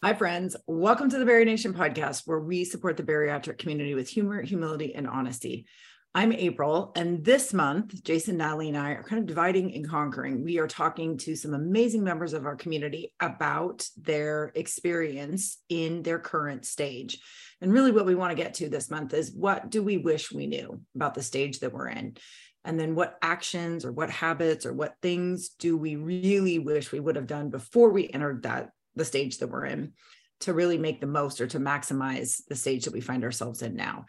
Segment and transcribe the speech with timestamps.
[0.00, 0.54] Hi, friends.
[0.68, 4.94] Welcome to the Bari Nation podcast, where we support the bariatric community with humor, humility,
[4.94, 5.66] and honesty.
[6.14, 10.44] I'm April, and this month, Jason, Natalie, and I are kind of dividing and conquering.
[10.44, 16.20] We are talking to some amazing members of our community about their experience in their
[16.20, 17.18] current stage.
[17.60, 20.30] And really, what we want to get to this month is what do we wish
[20.30, 22.16] we knew about the stage that we're in?
[22.64, 27.00] And then what actions or what habits or what things do we really wish we
[27.00, 29.92] would have done before we entered that the stage that we're in
[30.40, 33.74] to really make the most or to maximize the stage that we find ourselves in
[33.74, 34.04] now.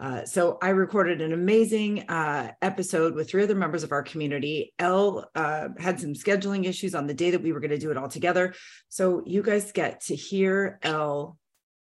[0.00, 4.72] Uh, so I recorded an amazing uh, episode with three other members of our community.
[4.78, 7.90] Elle uh, had some scheduling issues on the day that we were going to do
[7.90, 8.54] it all together.
[8.88, 11.36] So you guys get to hear Elle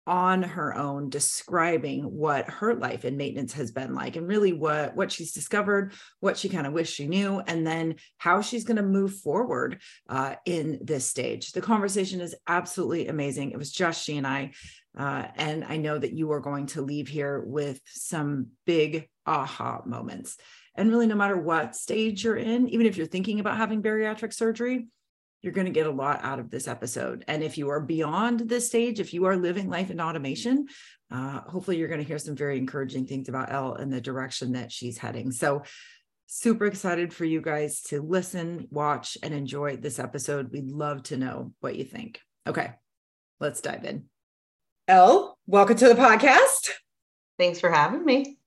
[0.07, 4.95] on her own describing what her life in maintenance has been like and really what
[4.95, 8.77] what she's discovered what she kind of wished she knew and then how she's going
[8.77, 11.51] to move forward uh, in this stage.
[11.51, 13.51] The conversation is absolutely amazing.
[13.51, 14.51] It was just she and i
[14.97, 19.81] uh, and i know that you are going to leave here with some big aha
[19.85, 20.37] moments.
[20.73, 24.33] And really no matter what stage you're in even if you're thinking about having bariatric
[24.33, 24.87] surgery
[25.41, 27.23] you're going to get a lot out of this episode.
[27.27, 30.67] And if you are beyond this stage, if you are living life in automation,
[31.11, 34.53] uh, hopefully you're going to hear some very encouraging things about Elle and the direction
[34.53, 35.31] that she's heading.
[35.31, 35.63] So,
[36.29, 40.51] super excited for you guys to listen, watch, and enjoy this episode.
[40.51, 42.19] We'd love to know what you think.
[42.45, 42.71] Okay,
[43.39, 44.05] let's dive in.
[44.89, 46.71] Elle, welcome to the podcast.
[47.37, 48.37] Thanks for having me.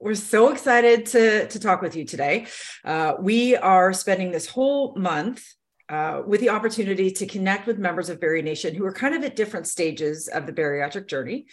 [0.00, 2.46] We're so excited to, to talk with you today.
[2.84, 5.44] Uh, we are spending this whole month
[5.88, 9.24] uh, with the opportunity to connect with members of Bari Nation who are kind of
[9.24, 11.46] at different stages of the bariatric journey.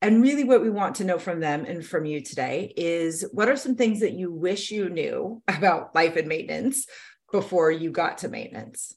[0.00, 3.48] And really, what we want to know from them and from you today is what
[3.48, 6.86] are some things that you wish you knew about life and maintenance
[7.30, 8.94] before you got to maintenance?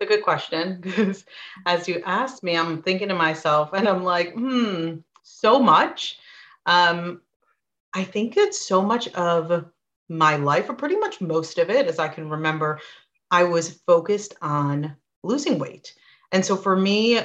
[0.00, 1.24] It's a good question because
[1.66, 6.18] as you asked me, I'm thinking to myself and I'm like, hmm, so much.
[6.66, 7.22] Um,
[7.94, 9.64] I think it's so much of
[10.08, 12.80] my life, or pretty much most of it, as I can remember
[13.30, 15.94] I was focused on losing weight.
[16.32, 17.20] And so for me,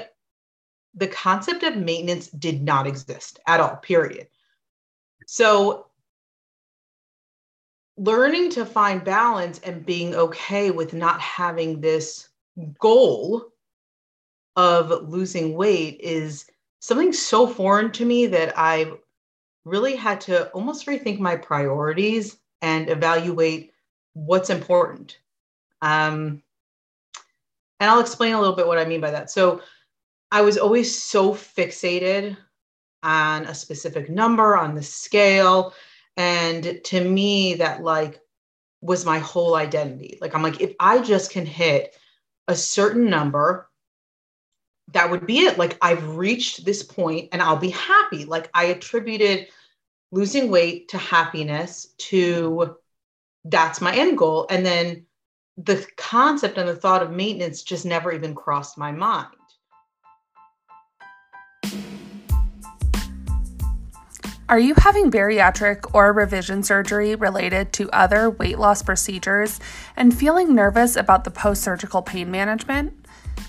[0.95, 4.27] the concept of maintenance did not exist at all, period.
[5.25, 5.87] So
[7.97, 12.29] learning to find balance and being okay with not having this
[12.79, 13.45] goal
[14.55, 16.45] of losing weight is
[16.79, 18.91] something so foreign to me that I
[19.65, 23.71] really had to almost rethink my priorities and evaluate
[24.13, 25.17] what's important.
[25.83, 26.41] Um,
[27.79, 29.29] and I'll explain a little bit what I mean by that.
[29.29, 29.61] So
[30.31, 32.37] I was always so fixated
[33.03, 35.73] on a specific number on the scale.
[36.15, 38.21] And to me, that like
[38.81, 40.17] was my whole identity.
[40.21, 41.97] Like, I'm like, if I just can hit
[42.47, 43.69] a certain number,
[44.93, 45.57] that would be it.
[45.57, 48.23] Like, I've reached this point and I'll be happy.
[48.23, 49.47] Like, I attributed
[50.11, 52.77] losing weight to happiness, to
[53.43, 54.47] that's my end goal.
[54.49, 55.05] And then
[55.57, 59.27] the concept and the thought of maintenance just never even crossed my mind.
[64.49, 69.61] Are you having bariatric or revision surgery related to other weight loss procedures
[69.95, 72.93] and feeling nervous about the post surgical pain management?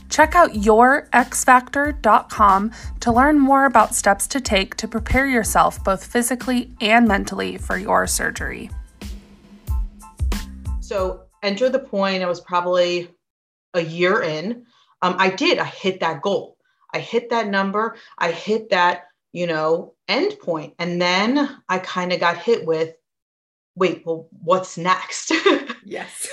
[0.09, 2.71] Check out yourxfactor.com
[3.01, 7.77] to learn more about steps to take to prepare yourself both physically and mentally for
[7.77, 8.71] your surgery.
[10.81, 13.09] So, enter the point, I was probably
[13.75, 14.65] a year in.
[15.03, 16.57] Um, I did, I hit that goal.
[16.93, 17.97] I hit that number.
[18.19, 20.75] I hit that, you know, end point.
[20.79, 22.95] And then I kind of got hit with,
[23.75, 25.33] wait, well, what's next?
[25.85, 26.29] yes.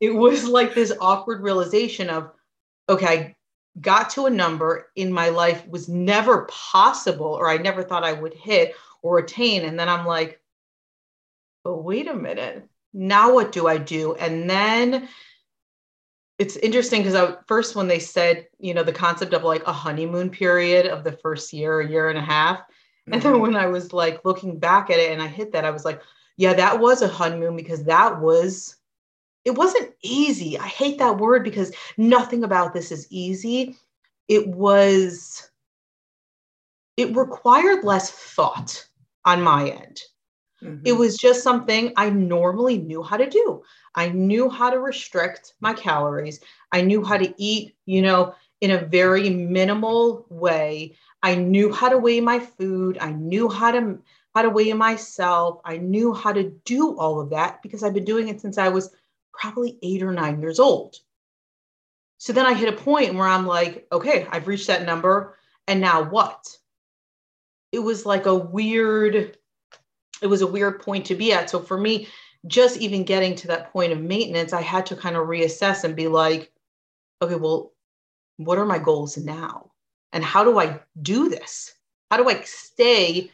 [0.00, 2.30] it was like this awkward realization of,
[2.88, 3.36] okay, I
[3.80, 8.14] got to a number in my life was never possible, or I never thought I
[8.14, 9.64] would hit or attain.
[9.64, 10.40] And then I'm like,
[11.62, 14.14] but wait a minute now what do I do?
[14.14, 15.08] And then
[16.38, 19.72] it's interesting because I first when they said, you know, the concept of like a
[19.72, 22.58] honeymoon period of the first year, a year and a half.
[22.60, 23.14] Mm-hmm.
[23.14, 23.42] And then mm-hmm.
[23.42, 26.00] when I was like looking back at it and I hit that, I was like,
[26.36, 28.76] yeah, that was a honeymoon because that was
[29.44, 30.58] it wasn't easy.
[30.58, 33.76] I hate that word because nothing about this is easy.
[34.28, 35.50] It was
[36.96, 38.86] it required less thought
[39.24, 40.00] on my end.
[40.62, 40.82] Mm-hmm.
[40.84, 43.62] It was just something I normally knew how to do.
[43.94, 46.40] I knew how to restrict my calories.
[46.72, 50.96] I knew how to eat, you know, in a very minimal way.
[51.22, 52.98] I knew how to weigh my food.
[53.00, 53.98] I knew how to
[54.34, 55.60] how to weigh myself.
[55.64, 58.68] I knew how to do all of that because I've been doing it since I
[58.68, 58.94] was
[59.32, 60.96] probably 8 or 9 years old.
[62.18, 65.36] So then I hit a point where I'm like, okay, I've reached that number.
[65.66, 66.56] And now what?
[67.72, 69.36] It was like a weird,
[70.20, 71.50] it was a weird point to be at.
[71.50, 72.08] So for me,
[72.46, 75.96] just even getting to that point of maintenance, I had to kind of reassess and
[75.96, 76.52] be like,
[77.22, 77.72] okay, well,
[78.36, 79.72] what are my goals now?
[80.12, 81.74] And how do I do this?
[82.10, 83.30] How do I stay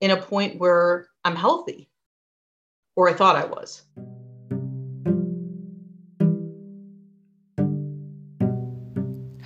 [0.00, 1.88] in a point where I'm healthy?
[2.96, 3.82] Or I thought I was.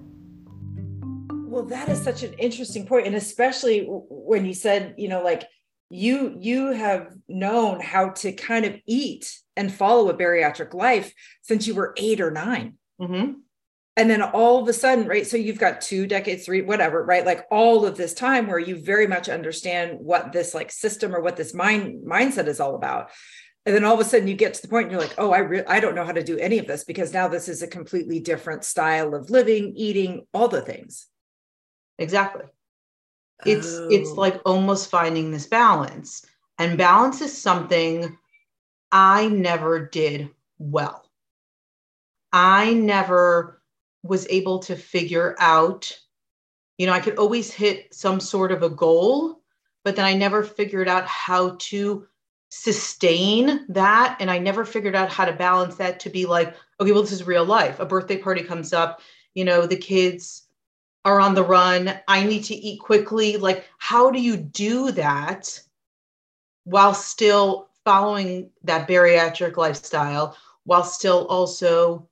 [1.29, 5.47] Well, that is such an interesting point, and especially when you said, you know, like
[5.89, 11.67] you you have known how to kind of eat and follow a bariatric life since
[11.67, 13.31] you were eight or 9 mm-hmm.
[13.97, 17.25] and then all of a sudden right so you've got two decades three whatever right?
[17.25, 21.19] Like all of this time where you very much understand what this like system or
[21.19, 23.11] what this mind mindset is all about.
[23.65, 25.31] And then all of a sudden you get to the point and you're like oh
[25.31, 27.61] i re- i don't know how to do any of this because now this is
[27.61, 31.07] a completely different style of living eating all the things.
[31.97, 32.45] Exactly.
[33.45, 33.89] It's oh.
[33.91, 36.25] it's like almost finding this balance.
[36.57, 38.17] And balance is something
[38.91, 41.05] i never did well
[42.31, 43.61] i never
[44.03, 45.97] was able to figure out
[46.77, 49.41] you know i could always hit some sort of a goal
[49.83, 52.05] but then i never figured out how to
[52.49, 56.91] sustain that and i never figured out how to balance that to be like okay
[56.91, 59.01] well this is real life a birthday party comes up
[59.35, 60.49] you know the kids
[61.05, 61.99] are on the run.
[62.07, 63.37] I need to eat quickly.
[63.37, 65.59] Like, how do you do that
[66.65, 72.07] while still following that bariatric lifestyle, while still also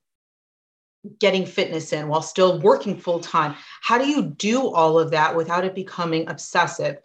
[1.20, 3.54] getting fitness in, while still working full time?
[3.84, 6.98] How do you do all of that without it becoming obsessive?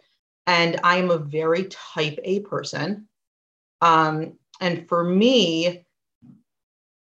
[0.47, 3.07] And I am a very type A person.
[3.81, 5.85] Um, and for me,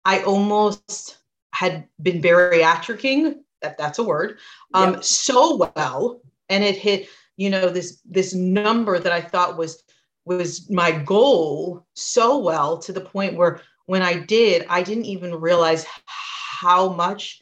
[0.04, 1.20] I almost
[1.54, 4.40] had been bariatricing that that's a word
[4.74, 5.04] um, yep.
[5.06, 7.08] so well and it hit
[7.38, 9.84] you know this this number that i thought was
[10.26, 15.36] was my goal so well to the point where when i did i didn't even
[15.36, 17.42] realize how much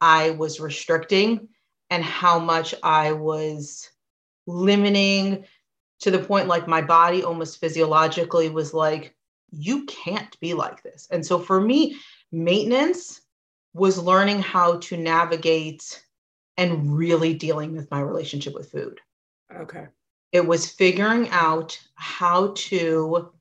[0.00, 1.48] i was restricting
[1.90, 3.88] and how much i was
[4.46, 5.44] limiting
[6.00, 9.14] to the point like my body almost physiologically was like
[9.50, 11.96] you can't be like this and so for me
[12.30, 13.22] maintenance
[13.72, 16.02] was learning how to navigate
[16.56, 19.00] and really dealing with my relationship with food.
[19.54, 19.86] Okay.
[20.32, 23.32] It was figuring out how to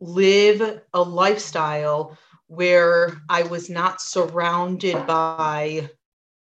[0.00, 2.16] live a lifestyle
[2.46, 5.90] where I was not surrounded by,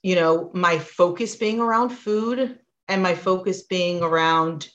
[0.04, 4.70] you know, my focus being around food and my focus being around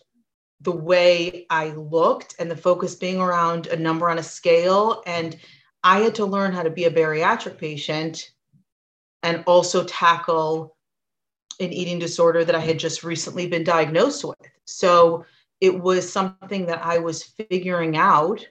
[0.62, 5.02] the way I looked and the focus being around a number on a scale.
[5.06, 5.36] And
[5.84, 8.32] I had to learn how to be a bariatric patient
[9.22, 10.76] and also tackle
[11.58, 14.38] an eating disorder that I had just recently been diagnosed with.
[14.64, 15.24] So
[15.60, 18.46] it was something that I was figuring out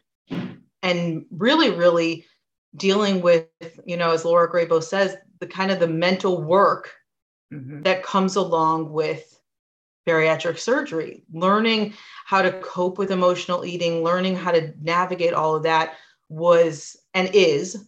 [0.84, 2.26] and really, really
[2.76, 3.48] dealing with,
[3.86, 6.94] you know, as Laura Grabo says, the kind of the mental work
[7.52, 7.82] mm-hmm.
[7.82, 9.40] that comes along with
[10.08, 11.94] bariatric surgery, learning
[12.26, 15.96] how to cope with emotional eating, learning how to navigate all of that
[16.30, 17.86] was and is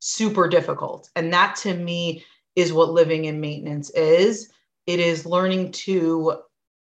[0.00, 1.10] super difficult.
[1.16, 2.24] And that to me
[2.56, 4.50] is what living in maintenance is.
[4.86, 6.40] It is learning to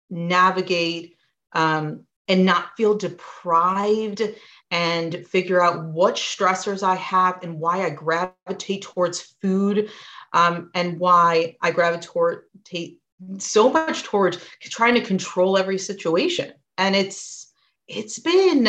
[0.10, 1.15] navigate
[1.53, 4.22] um, and not feel deprived
[4.70, 9.89] and figure out what stressors I have and why I gravitate towards food
[10.34, 12.98] um, and why I gravitate
[13.38, 16.53] so much towards trying to control every situation.
[16.77, 17.51] And it's
[17.88, 18.63] it's been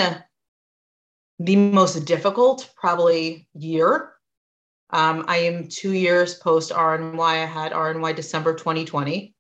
[1.39, 4.12] the most difficult probably year
[4.93, 7.21] um, I am two years post RNY.
[7.21, 9.35] I had RNY December 2020.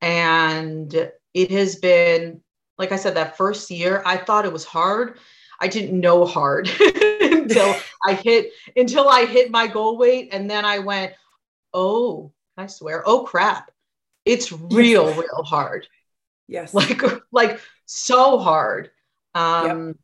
[0.00, 2.40] And it has been
[2.78, 5.18] like I said, that first year, I thought it was hard.
[5.60, 6.68] I didn't know hard
[7.20, 7.74] until
[8.06, 11.12] I hit until I hit my goal weight, and then I went,
[11.74, 13.70] oh, I swear, oh crap,
[14.24, 15.88] it's real, real hard.
[16.46, 18.90] Yes, like like so hard.
[19.34, 19.96] Um, yep.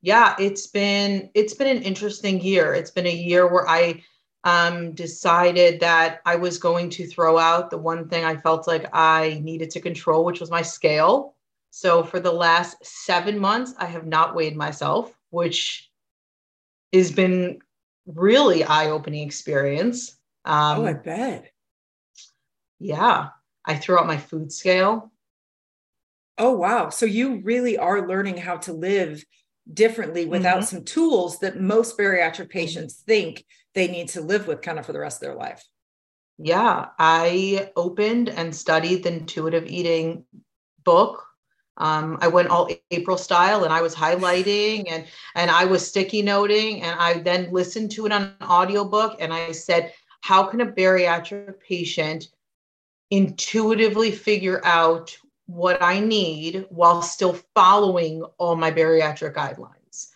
[0.00, 2.74] Yeah, it's been it's been an interesting year.
[2.74, 4.02] It's been a year where I
[4.44, 8.86] um, decided that I was going to throw out the one thing I felt like
[8.92, 11.34] I needed to control, which was my scale.
[11.70, 15.90] So for the last seven months, I have not weighed myself, which
[16.92, 17.58] has been
[18.06, 20.16] really eye-opening experience.
[20.44, 21.52] Um, oh, I bet.
[22.78, 23.28] Yeah,
[23.64, 25.12] I threw out my food scale.
[26.38, 26.88] Oh wow!
[26.90, 29.24] So you really are learning how to live
[29.72, 30.76] differently without mm-hmm.
[30.76, 33.44] some tools that most bariatric patients think
[33.74, 35.64] they need to live with kind of for the rest of their life.
[36.38, 40.24] Yeah, I opened and studied the intuitive eating
[40.84, 41.24] book.
[41.76, 46.22] Um, I went all April style and I was highlighting and and I was sticky
[46.22, 50.60] noting and I then listened to it on an audiobook and I said, how can
[50.60, 52.28] a bariatric patient
[53.10, 55.16] intuitively figure out
[55.48, 60.08] what I need while still following all my bariatric guidelines?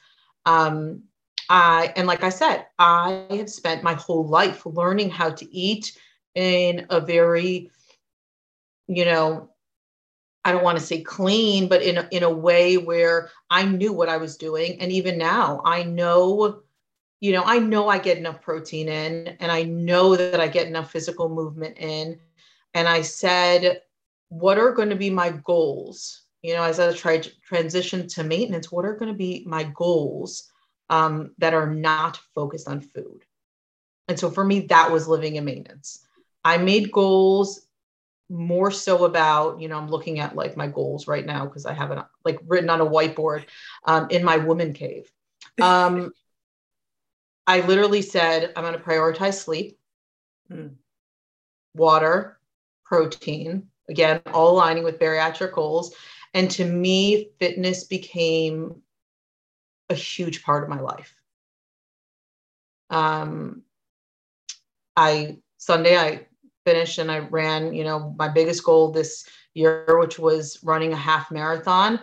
[0.45, 1.05] Um,
[1.49, 5.99] I and like I said, I have spent my whole life learning how to eat
[6.35, 7.71] in a very,
[8.87, 9.51] you know,
[10.45, 13.93] I don't want to say clean, but in a, in a way where I knew
[13.93, 14.81] what I was doing.
[14.81, 16.63] And even now, I know,
[17.21, 20.67] you know, I know I get enough protein in, and I know that I get
[20.67, 22.19] enough physical movement in.
[22.75, 23.83] And I said,
[24.33, 26.23] what are going to be my goals?
[26.43, 29.65] You know, as I try to transition to maintenance, what are going to be my
[29.65, 30.53] goals?
[30.93, 33.25] um, that are not focused on food.
[34.09, 36.07] And so for me, that was living in maintenance.
[36.45, 37.67] I made goals
[38.29, 41.73] more so about, you know, I'm looking at like my goals right now because I
[41.73, 43.47] have it like written on a whiteboard
[43.87, 45.11] um, in my woman cave.
[45.61, 46.13] Um,
[47.47, 49.79] I literally said, I'm going to prioritize sleep,
[50.49, 50.69] hmm.
[51.75, 52.39] water,
[52.85, 55.95] protein, again, all aligning with bariatric goals.
[56.35, 58.83] And to me, fitness became
[59.91, 61.15] a huge part of my life.
[62.91, 63.63] Um,
[64.97, 66.27] I Sunday I
[66.65, 70.97] finished and I ran, you know, my biggest goal this year, which was running a
[70.97, 72.01] half marathon.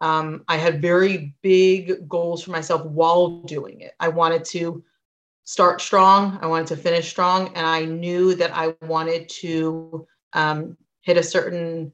[0.00, 3.92] Um, I had very big goals for myself while doing it.
[4.00, 4.82] I wanted to
[5.44, 6.38] start strong.
[6.42, 11.22] I wanted to finish strong, and I knew that I wanted to um, hit a
[11.22, 11.92] certain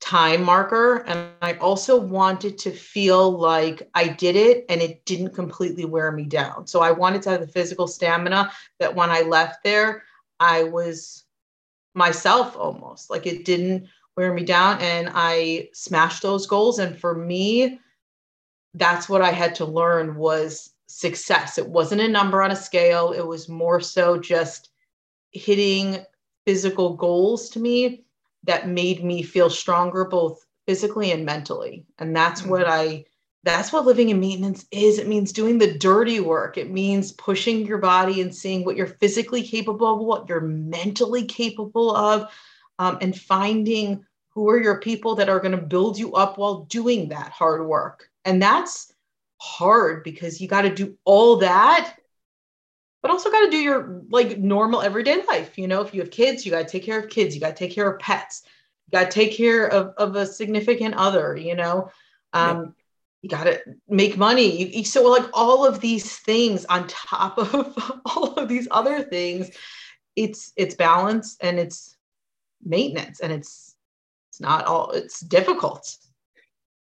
[0.00, 5.34] time marker and i also wanted to feel like i did it and it didn't
[5.34, 6.66] completely wear me down.
[6.66, 10.02] So i wanted to have the physical stamina that when i left there
[10.40, 11.24] i was
[11.94, 16.78] myself almost like it didn't wear me down and i smashed those goals.
[16.78, 17.78] And for me
[18.74, 21.56] that's what i had to learn was success.
[21.56, 23.12] It wasn't a number on a scale.
[23.12, 24.70] It was more so just
[25.30, 26.04] hitting
[26.50, 28.02] physical goals to me
[28.42, 31.84] that made me feel stronger both physically and mentally.
[32.00, 32.50] And that's mm-hmm.
[32.50, 33.04] what i
[33.44, 34.98] that's what living in maintenance is.
[34.98, 36.58] It means doing the dirty work.
[36.58, 41.24] It means pushing your body and seeing what you're physically capable of what you're mentally
[41.24, 42.28] capable of
[42.80, 46.64] um, and finding who are your people that are going to build you up while
[46.64, 48.10] doing that hard work.
[48.24, 48.92] And that's
[49.38, 51.94] hard because you got to do all that
[53.02, 55.58] but also got to do your like normal everyday life.
[55.58, 57.56] You know, if you have kids, you got to take care of kids, you got
[57.56, 58.42] to take care of pets,
[58.86, 61.90] you got to take care of, of a significant other, you know,
[62.32, 62.74] um,
[63.22, 64.76] you got to make money.
[64.76, 69.50] You, so like all of these things on top of all of these other things,
[70.16, 71.96] it's, it's balance and it's
[72.62, 73.74] maintenance and it's,
[74.28, 75.96] it's not all, it's difficult.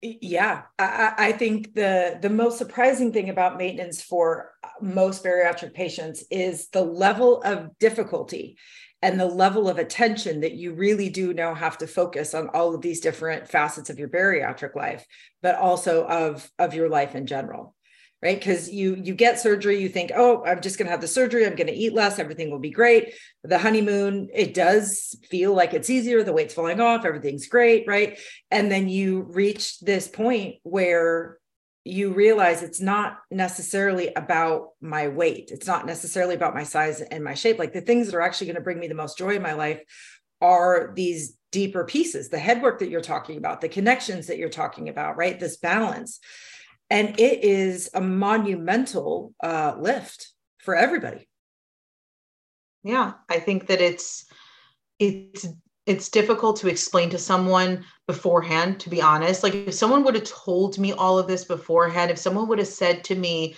[0.02, 6.24] Yeah, I, I, think the the most surprising thing about maintenance for most bariatric patients
[6.32, 8.58] is the level of difficulty
[9.02, 12.74] and the level of attention that you really do now have to focus on all
[12.74, 15.06] of these different facets of your bariatric life,
[15.42, 17.76] but also of of your life in general
[18.22, 18.38] right?
[18.38, 21.46] Because you you get surgery you think oh i'm just going to have the surgery
[21.46, 23.14] i'm going to eat less everything will be great.
[23.44, 28.20] The honeymoon it does feel like it's easier the weight's falling off everything's great right?
[28.52, 31.38] And then you reach this point where
[31.86, 37.24] you realize it's not necessarily about my weight it's not necessarily about my size and
[37.24, 37.58] my shape.
[37.58, 39.54] Like the things that are actually going to bring me the most joy in my
[39.54, 39.82] life
[40.42, 44.50] are these deeper pieces the head work that you're talking about the connections that you're
[44.50, 45.40] talking about right?
[45.40, 46.20] This balance
[46.90, 51.28] and it is a monumental uh, lift for everybody
[52.84, 54.26] yeah i think that it's
[55.00, 55.48] it's
[55.90, 59.42] it's difficult to explain to someone beforehand, to be honest.
[59.42, 62.68] Like if someone would have told me all of this beforehand, if someone would have
[62.68, 63.56] said to me,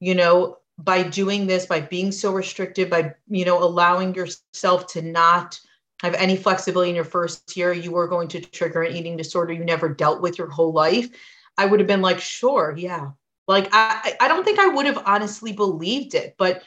[0.00, 5.02] you know, by doing this, by being so restricted, by, you know, allowing yourself to
[5.02, 5.60] not
[6.02, 9.52] have any flexibility in your first year, you were going to trigger an eating disorder
[9.52, 11.10] you never dealt with your whole life.
[11.58, 13.10] I would have been like, sure, yeah.
[13.48, 16.62] Like I, I don't think I would have honestly believed it, but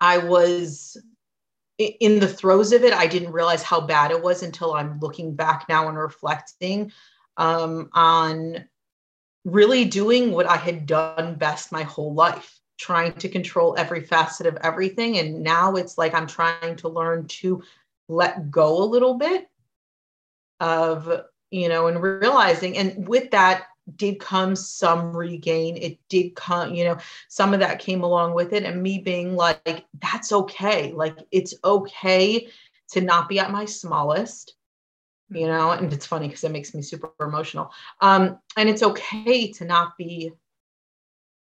[0.00, 0.96] I was
[1.78, 5.34] in the throes of it, I didn't realize how bad it was until I'm looking
[5.34, 6.92] back now and reflecting
[7.36, 8.68] um, on
[9.44, 14.46] really doing what I had done best my whole life, trying to control every facet
[14.46, 15.18] of everything.
[15.18, 17.62] And now it's like I'm trying to learn to
[18.08, 19.48] let go a little bit
[20.60, 23.66] of, you know, and realizing, and with that,
[23.96, 25.76] did come some regain.
[25.76, 26.96] It did come, you know,
[27.28, 28.62] some of that came along with it.
[28.64, 30.92] And me being like, that's okay.
[30.92, 32.48] Like, it's okay
[32.92, 34.54] to not be at my smallest,
[35.30, 37.70] you know, and it's funny because it makes me super emotional.
[38.00, 40.32] Um, and it's okay to not be,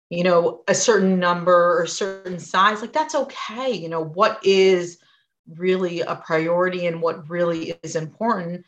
[0.08, 2.80] you know, a certain number or certain size.
[2.80, 3.70] Like, that's okay.
[3.70, 4.98] You know, what is
[5.56, 8.64] really a priority and what really is important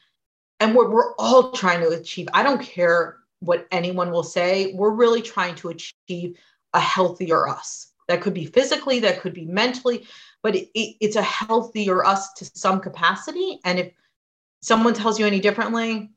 [0.63, 2.29] and what we're all trying to achieve.
[2.33, 4.73] I don't care what anyone will say.
[4.75, 6.39] We're really trying to achieve
[6.73, 7.89] a healthier us.
[8.07, 10.07] That could be physically, that could be mentally,
[10.41, 13.59] but it, it, it's a healthier us to some capacity.
[13.65, 13.93] And if
[14.61, 16.13] someone tells you any differently,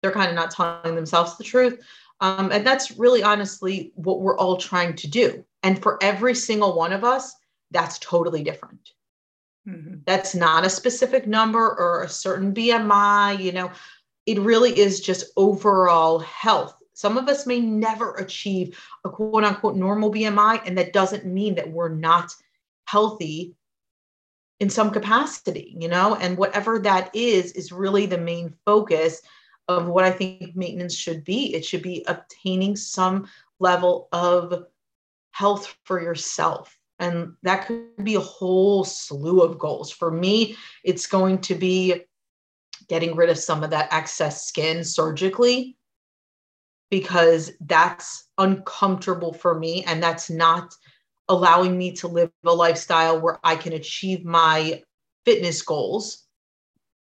[0.00, 1.80] they're kind of not telling themselves the truth.
[2.20, 5.44] Um, and that's really honestly what we're all trying to do.
[5.64, 7.34] And for every single one of us,
[7.72, 8.92] that's totally different.
[9.68, 9.98] Mm-hmm.
[10.06, 13.70] That's not a specific number or a certain BMI, you know,
[14.26, 16.76] it really is just overall health.
[16.94, 21.54] Some of us may never achieve a quote unquote normal BMI, and that doesn't mean
[21.56, 22.34] that we're not
[22.86, 23.54] healthy
[24.60, 29.22] in some capacity, you know, and whatever that is, is really the main focus
[29.68, 31.54] of what I think maintenance should be.
[31.54, 33.28] It should be obtaining some
[33.58, 34.66] level of
[35.32, 36.78] health for yourself.
[37.02, 39.90] And that could be a whole slew of goals.
[39.90, 42.04] For me, it's going to be
[42.88, 45.76] getting rid of some of that excess skin surgically
[46.92, 50.74] because that's uncomfortable for me and that's not
[51.28, 54.82] allowing me to live a lifestyle where I can achieve my
[55.24, 56.24] fitness goals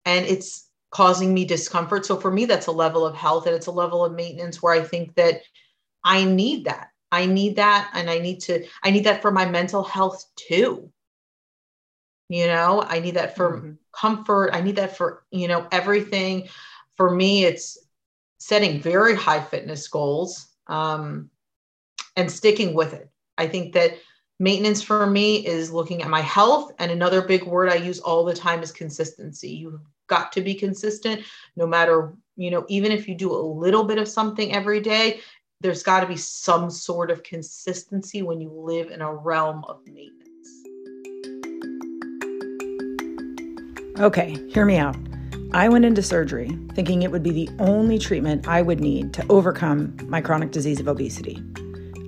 [0.05, 3.67] and it's causing me discomfort so for me that's a level of health and it's
[3.67, 5.41] a level of maintenance where I think that
[6.03, 9.45] I need that I need that and I need to I need that for my
[9.45, 10.91] mental health too.
[12.29, 13.71] You know i need that for mm-hmm.
[13.93, 16.49] comfort i need that for you know everything.
[16.97, 17.77] For me it's
[18.39, 21.29] setting very high fitness goals um,
[22.15, 23.09] and sticking with it.
[23.37, 23.97] I think that
[24.39, 28.23] maintenance for me is looking at my health and another big word i use all
[28.23, 29.49] the time is consistency.
[29.49, 31.21] You've got to be consistent
[31.55, 35.19] no matter you know even if you do a little bit of something every day
[35.61, 39.79] there's got to be some sort of consistency when you live in a realm of
[39.87, 40.17] maintenance
[43.99, 44.95] Okay, hear me out.
[45.53, 49.25] I went into surgery thinking it would be the only treatment I would need to
[49.27, 51.43] overcome my chronic disease of obesity.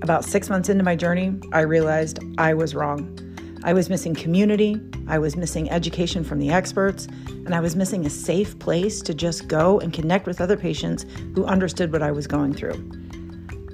[0.03, 3.17] About six months into my journey, I realized I was wrong.
[3.63, 8.05] I was missing community, I was missing education from the experts, and I was missing
[8.05, 12.11] a safe place to just go and connect with other patients who understood what I
[12.11, 13.08] was going through.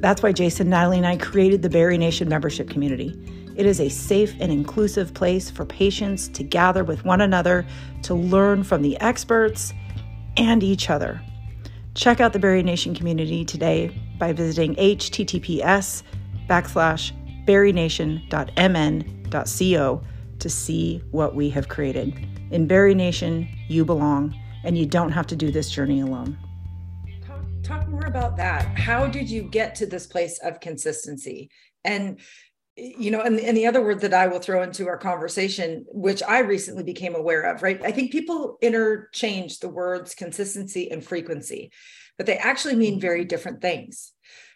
[0.05, 3.19] That's why Jason, Natalie, and I created the Bari Nation membership community.
[3.55, 7.65] It is a safe and inclusive place for patients to gather with one another
[8.03, 9.73] to learn from the experts
[10.37, 11.19] and each other.
[11.95, 16.03] Check out the Bari Nation community today by visiting https
[16.47, 17.11] backslash
[17.47, 20.03] barination.mn.co
[20.37, 22.13] to see what we have created.
[22.51, 26.37] In Bari Nation, you belong, and you don't have to do this journey alone.
[27.65, 28.77] Talk, more about that.
[28.77, 31.49] How did you get to this place of consistency?
[31.83, 32.19] And
[32.77, 36.21] you know and, and the other word that i will throw into our conversation which
[36.23, 41.71] i recently became aware of right i think people interchange the words consistency and frequency
[42.17, 43.29] but they actually mean very mm-hmm.
[43.29, 44.11] different things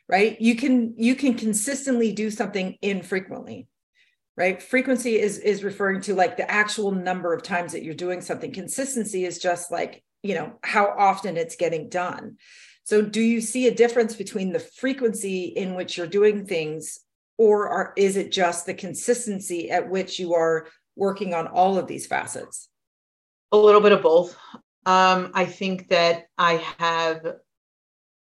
[0.10, 3.70] right you can you can consistently do something infrequently
[4.36, 8.20] right frequency is is referring to like the actual number of times that you're doing
[8.20, 12.36] something consistency is just like you know how often it's getting done
[12.90, 17.02] so do you see a difference between the frequency in which you're doing things
[17.38, 21.86] or are, is it just the consistency at which you are working on all of
[21.86, 22.68] these facets?
[23.52, 24.36] A little bit of both.
[24.88, 27.36] Um, I think that I have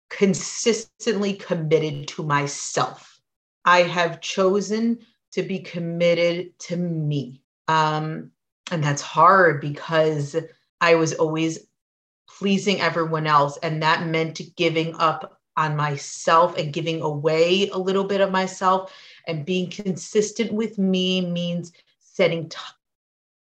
[0.10, 3.18] consistently committed to myself.
[3.64, 5.00] I have chosen
[5.32, 7.44] to be committed to me.
[7.70, 8.32] Um,
[8.72, 10.36] and that's hard because
[10.82, 11.60] I was always
[12.40, 13.58] pleasing everyone else.
[13.58, 18.94] And that meant giving up on myself and giving away a little bit of myself.
[19.28, 22.58] And being consistent with me means setting t-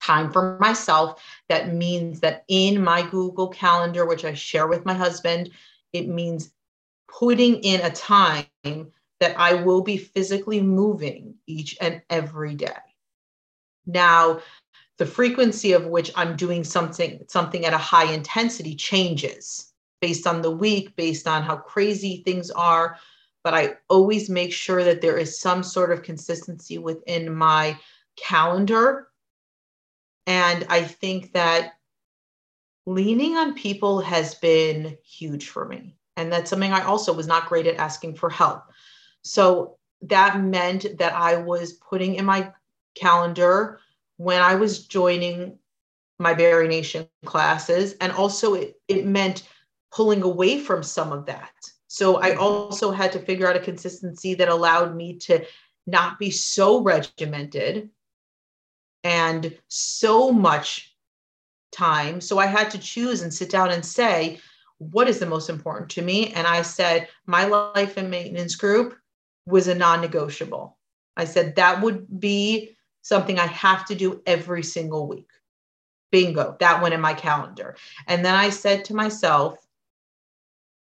[0.02, 1.22] time for myself.
[1.48, 5.50] That means that in my Google Calendar, which I share with my husband,
[5.92, 6.50] it means
[7.08, 12.76] putting in a time that I will be physically moving each and every day.
[13.86, 14.40] Now,
[14.98, 20.42] the frequency of which I'm doing something something at a high intensity changes based on
[20.42, 22.98] the week, based on how crazy things are,
[23.42, 27.78] but I always make sure that there is some sort of consistency within my
[28.16, 29.08] calendar.
[30.26, 31.74] And I think that
[32.86, 35.96] leaning on people has been huge for me.
[36.16, 38.64] And that's something I also was not great at asking for help.
[39.22, 42.52] So that meant that I was putting in my
[42.94, 43.80] calendar
[44.18, 45.58] when I was joining
[46.18, 47.94] my Bari Nation classes.
[48.00, 49.48] And also, it, it meant
[49.92, 51.52] pulling away from some of that.
[51.86, 55.44] So I also had to figure out a consistency that allowed me to
[55.86, 57.88] not be so regimented
[59.04, 60.94] and so much
[61.72, 62.20] time.
[62.20, 64.40] So I had to choose and sit down and say,
[64.78, 66.32] what is the most important to me?
[66.32, 68.96] And I said, my life and maintenance group
[69.46, 70.76] was a non negotiable.
[71.16, 72.76] I said, that would be
[73.08, 75.30] something I have to do every single week.
[76.12, 77.76] Bingo, that went in my calendar.
[78.06, 79.66] And then I said to myself,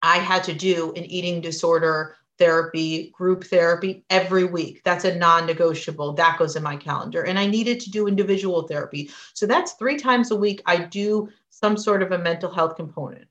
[0.02, 4.82] I had to do an eating disorder therapy, group therapy every week.
[4.84, 6.12] That's a non negotiable.
[6.12, 7.22] That goes in my calendar.
[7.22, 9.10] And I needed to do individual therapy.
[9.32, 10.62] So that's three times a week.
[10.66, 13.26] I do some sort of a mental health component,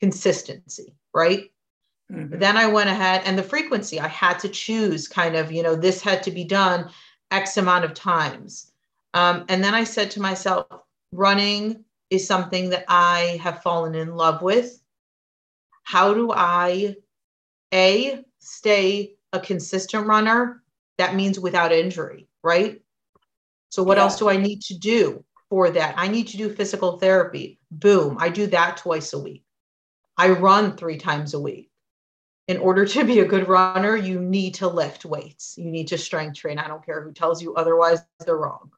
[0.00, 1.50] consistency, right?
[2.12, 2.38] Mm-hmm.
[2.38, 5.76] Then I went ahead and the frequency, I had to choose kind of, you know,
[5.76, 6.90] this had to be done
[7.30, 8.72] X amount of times.
[9.14, 10.66] Um, and then I said to myself,
[11.12, 14.82] running is something that I have fallen in love with.
[15.82, 16.96] How do I,
[17.72, 20.62] A, stay a consistent runner?
[20.98, 22.80] That means without injury, right?
[23.70, 24.04] So, what yeah.
[24.04, 25.94] else do I need to do for that?
[25.96, 27.58] I need to do physical therapy.
[27.70, 29.44] Boom, I do that twice a week.
[30.16, 31.69] I run three times a week
[32.50, 35.56] in order to be a good runner, you need to lift weights.
[35.56, 36.58] You need to strength train.
[36.58, 38.72] I don't care who tells you otherwise, they're wrong.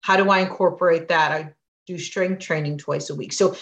[0.00, 1.30] How do I incorporate that?
[1.30, 1.52] I
[1.86, 3.34] do strength training twice a week.
[3.34, 3.54] So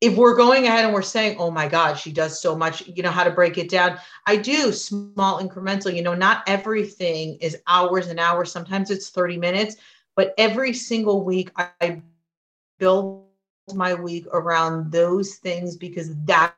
[0.00, 3.02] if we're going ahead and we're saying, oh my God, she does so much, you
[3.02, 3.98] know, how to break it down.
[4.26, 8.50] I do small incremental, you know, not everything is hours and hours.
[8.50, 9.76] Sometimes it's 30 minutes,
[10.16, 12.00] but every single week I
[12.78, 13.26] build
[13.74, 16.54] my week around those things because that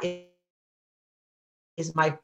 [0.00, 0.29] is
[1.80, 2.16] is my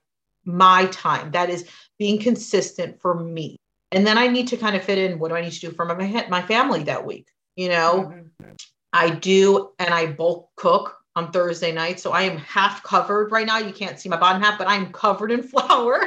[0.45, 3.57] my time that is being consistent for me
[3.91, 5.71] and then i need to kind of fit in what do i need to do
[5.71, 8.53] for my my family that week you know mm-hmm.
[8.93, 13.47] i do and i bulk cook on thursday night so i am half covered right
[13.47, 16.01] now you can't see my bottom half but i'm covered in flour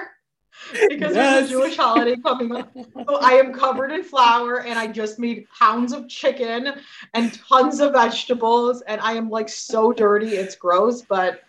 [0.72, 1.14] because yes.
[1.14, 2.72] there's a Jewish holiday coming up.
[2.76, 6.74] So I am covered in flour and I just made pounds of chicken
[7.14, 8.82] and tons of vegetables.
[8.82, 10.36] And I am like so dirty.
[10.36, 11.42] It's gross, but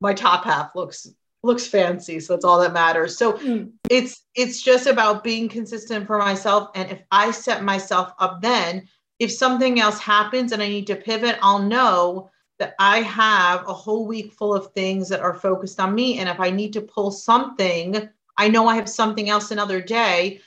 [0.00, 1.08] my top half looks
[1.44, 3.16] looks fancy so that's all that matters.
[3.16, 3.70] So mm.
[3.90, 8.86] it's it's just about being consistent for myself and if i set myself up then
[9.18, 13.72] if something else happens and i need to pivot i'll know that i have a
[13.72, 16.80] whole week full of things that are focused on me and if i need to
[16.80, 20.40] pull something i know i have something else another day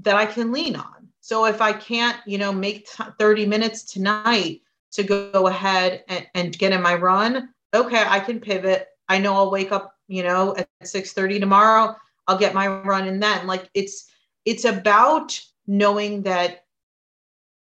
[0.00, 1.08] that i can lean on.
[1.20, 6.26] So if i can't you know make t- 30 minutes tonight to go ahead and,
[6.34, 8.88] and get in my run okay i can pivot.
[9.10, 11.94] I know i'll wake up you know, at 6:30 tomorrow,
[12.26, 13.46] I'll get my run in then.
[13.46, 14.10] Like it's
[14.44, 16.64] it's about knowing that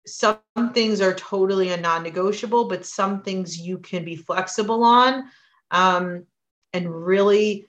[0.06, 0.38] some
[0.72, 5.24] things are totally a non-negotiable, but some things you can be flexible on,
[5.70, 6.26] um,
[6.72, 7.68] and really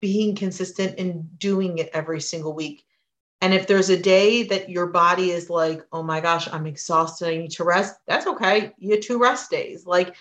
[0.00, 2.84] being consistent in doing it every single week.
[3.42, 7.28] And if there's a day that your body is like, oh my gosh, I'm exhausted,
[7.28, 8.72] I need to rest, that's okay.
[8.78, 9.84] You two rest days.
[9.84, 10.14] Like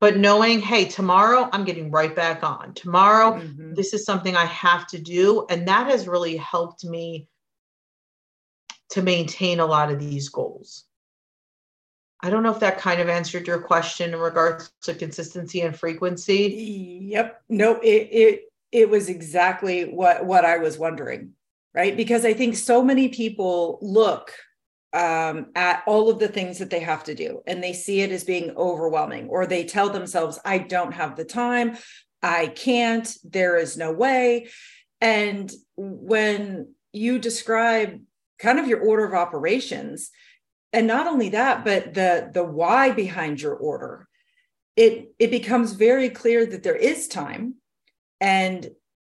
[0.00, 2.74] but knowing hey tomorrow i'm getting right back on.
[2.74, 3.74] Tomorrow mm-hmm.
[3.74, 5.46] this is something i have to do.
[5.50, 7.28] And that has really helped me
[8.90, 10.84] to maintain a lot of these goals.
[12.20, 15.78] I don't know if that kind of answered your question in regards to consistency and
[15.78, 17.06] frequency.
[17.10, 17.42] Yep.
[17.48, 21.32] No it it it was exactly what what i was wondering
[21.74, 21.96] right?
[21.96, 24.32] Because i think so many people look
[24.92, 28.10] um, at all of the things that they have to do and they see it
[28.10, 31.76] as being overwhelming or they tell themselves i don't have the time.
[32.22, 33.08] I can't.
[33.24, 34.48] There is no way.
[35.00, 38.00] And when you describe
[38.38, 40.10] kind of your order of operations
[40.72, 44.06] and not only that but the the why behind your order
[44.76, 47.54] it it becomes very clear that there is time
[48.20, 48.70] and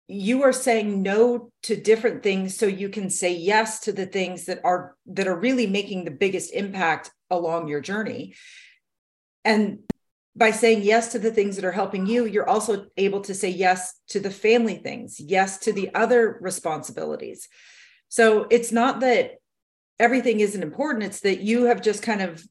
[0.09, 4.47] you are saying no to different things so you can say yes to the things
[4.47, 8.35] that are that are really making the biggest impact along your journey.
[9.45, 9.81] And
[10.37, 13.49] by saying yes to the things that are helping you you're also able to say
[13.49, 17.49] yes to the family things yes to the other responsibilities.
[18.09, 19.37] So it's not that
[19.99, 21.05] everything isn't important.
[21.05, 22.47] It's that you have just kind of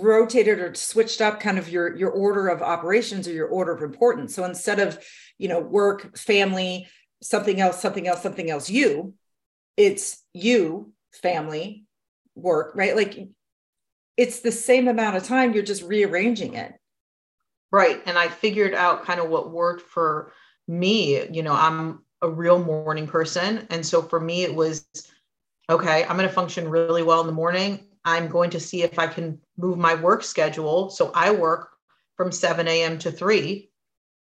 [0.00, 3.82] rotated or switched up kind of your your order of operations or your order of
[3.82, 4.34] importance.
[4.34, 4.98] So instead of
[5.38, 6.88] you know work family
[7.22, 9.14] something else something else something else you
[9.76, 11.84] it's you family
[12.34, 12.96] work right?
[12.96, 13.28] Like
[14.16, 16.72] it's the same amount of time you're just rearranging it.
[17.72, 18.00] Right.
[18.06, 20.32] And i figured out kind of what worked for
[20.68, 21.28] me.
[21.30, 23.66] You know i'm a real morning person.
[23.70, 24.86] And so for me it was
[25.70, 28.98] okay i'm going to function really well in the morning i'm going to see if
[28.98, 30.90] i can move my work schedule.
[30.90, 31.70] So i work
[32.16, 33.70] from 7 a.m to 3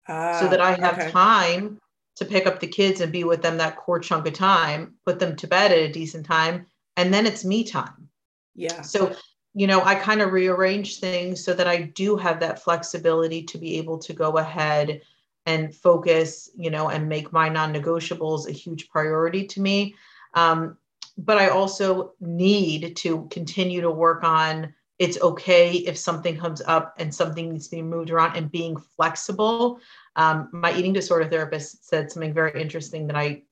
[0.08, 1.10] uh, so that i have okay.
[1.10, 1.78] time
[2.16, 5.18] to pick up the kids and be with them that core chunk of time put
[5.18, 6.66] them to bed at a decent time
[6.98, 8.08] and then it's me time.
[8.54, 8.80] Yeah.
[8.80, 9.14] So
[9.56, 13.56] you know i kind of rearrange things so that i do have that flexibility to
[13.56, 15.00] be able to go ahead
[15.46, 19.94] and focus you know and make my non-negotiables a huge priority to me.
[20.34, 20.76] Um,
[21.16, 26.94] but I also need to continue to work on it's okay if something comes up
[26.98, 29.78] and something needs to be moved around and being flexible.
[30.16, 33.42] Um, my eating disorder therapist said something very interesting that I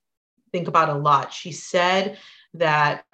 [0.53, 1.33] think about a lot.
[1.33, 2.19] She said
[2.55, 3.05] that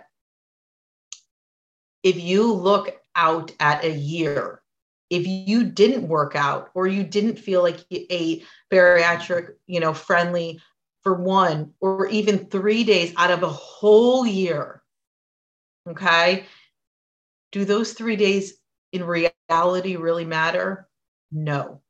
[2.05, 4.63] if you look out at a year,
[5.11, 9.93] if you didn't work out or you didn't feel like you ate bariatric, you know,
[9.93, 10.61] friendly
[11.03, 14.83] for one or even three days out of a whole year.
[15.89, 16.45] Okay.
[17.53, 18.55] Do those three days
[18.93, 20.89] in reality really matter?
[21.33, 21.81] No.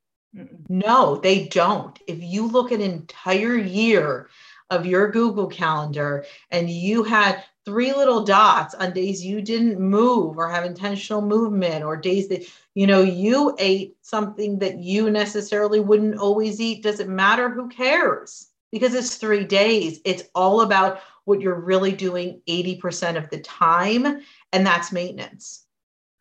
[0.68, 1.98] No, they don't.
[2.06, 4.28] If you look at an entire year
[4.70, 10.38] of your Google Calendar and you had three little dots on days you didn't move
[10.38, 12.42] or have intentional movement or days that
[12.74, 17.68] you know you ate something that you necessarily wouldn't always eat does it matter who
[17.68, 20.00] cares because it's three days.
[20.04, 25.64] It's all about what you're really doing 80% of the time, and that's maintenance.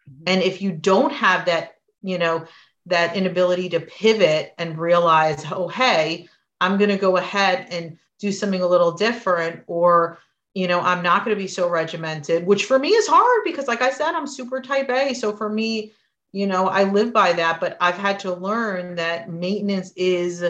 [0.10, 0.24] Mm-hmm.
[0.28, 2.46] And if you don't have that, you know,
[2.86, 6.28] that inability to pivot and realize, oh, hey,
[6.62, 10.20] I'm going to go ahead and do something a little different, or,
[10.54, 13.68] you know, I'm not going to be so regimented, which for me is hard because,
[13.68, 15.14] like I said, I'm super type A.
[15.14, 15.94] So for me,
[16.32, 20.44] you know, I live by that, but I've had to learn that maintenance is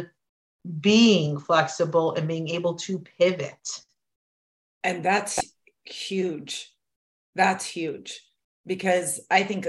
[0.80, 3.84] being flexible and being able to pivot.
[4.84, 5.40] And that's
[5.86, 6.74] huge.
[7.36, 8.22] That's huge
[8.66, 9.68] because I think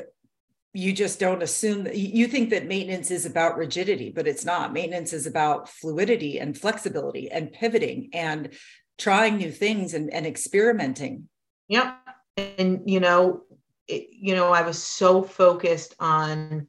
[0.72, 4.72] you just don't assume that you think that maintenance is about rigidity, but it's not.
[4.72, 8.50] Maintenance is about fluidity and flexibility and pivoting and
[8.98, 11.29] trying new things and, and experimenting.
[11.68, 11.96] Yep.
[12.37, 13.42] And, you know,
[13.88, 16.68] it, you know, I was so focused on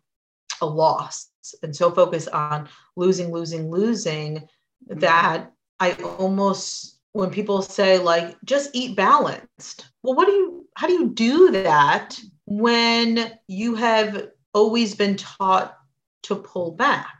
[0.61, 1.27] a loss
[1.63, 4.99] and so focused on losing, losing, losing mm-hmm.
[4.99, 10.87] that I almost, when people say, like, just eat balanced, well, what do you, how
[10.87, 15.77] do you do that when you have always been taught
[16.23, 17.15] to pull back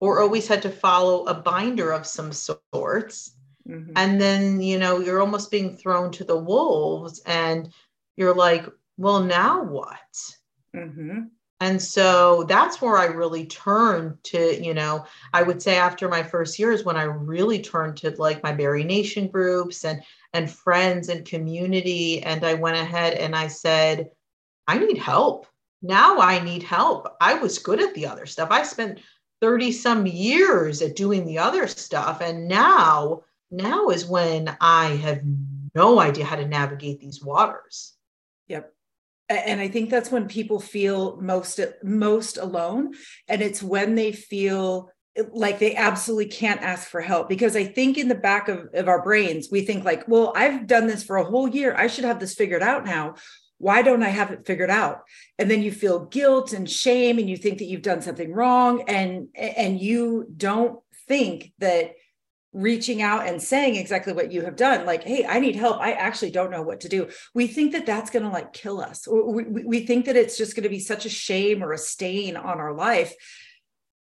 [0.00, 3.36] or always had to follow a binder of some sorts?
[3.68, 3.92] Mm-hmm.
[3.96, 7.72] And then, you know, you're almost being thrown to the wolves and
[8.16, 9.98] you're like, well, now what?
[10.76, 11.20] Mm-hmm.
[11.60, 16.22] And so that's where I really turned to, you know, I would say after my
[16.22, 21.08] first years when I really turned to like my Bari Nation groups and and friends
[21.08, 22.22] and community.
[22.22, 24.10] And I went ahead and I said,
[24.66, 25.46] I need help.
[25.80, 27.08] Now I need help.
[27.20, 28.48] I was good at the other stuff.
[28.50, 29.00] I spent
[29.40, 32.20] 30 some years at doing the other stuff.
[32.20, 35.20] And now, now is when I have
[35.74, 37.92] no idea how to navigate these waters.
[38.48, 38.73] Yep
[39.46, 42.92] and i think that's when people feel most most alone
[43.28, 44.90] and it's when they feel
[45.32, 48.88] like they absolutely can't ask for help because i think in the back of, of
[48.88, 51.74] our brains we think like well i've done this for a whole year.
[51.76, 53.14] I should have this figured out now.
[53.58, 55.02] Why don't i have it figured out?
[55.38, 58.84] And then you feel guilt and shame and you think that you've done something wrong
[58.88, 61.92] and and you don't think that
[62.54, 65.80] reaching out and saying exactly what you have done like hey i need help.
[65.80, 67.08] I actually don't know what to do.
[67.34, 69.06] We think that that's going to like kill us.
[69.06, 72.36] We, we think that it's just going to be such a shame or a stain
[72.36, 73.14] on our life.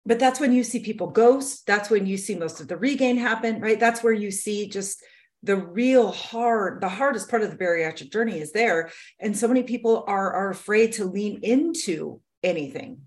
[0.05, 1.67] But that's when you see people ghost.
[1.67, 3.79] That's when you see most of the regain happen right?
[3.79, 5.03] That's where you see just
[5.43, 8.91] the real hard the hardest part of the bariatric journey is there.
[9.19, 13.01] And so many people are are afraid to lean into anything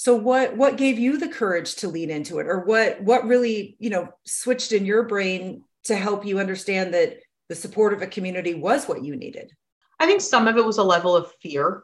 [0.00, 3.76] so what what gave you the courage to lean into it or what what really
[3.78, 7.18] you know switched in your brain to help you understand that
[7.50, 9.52] the support of a community was what you needed
[9.98, 11.82] i think some of it was a level of fear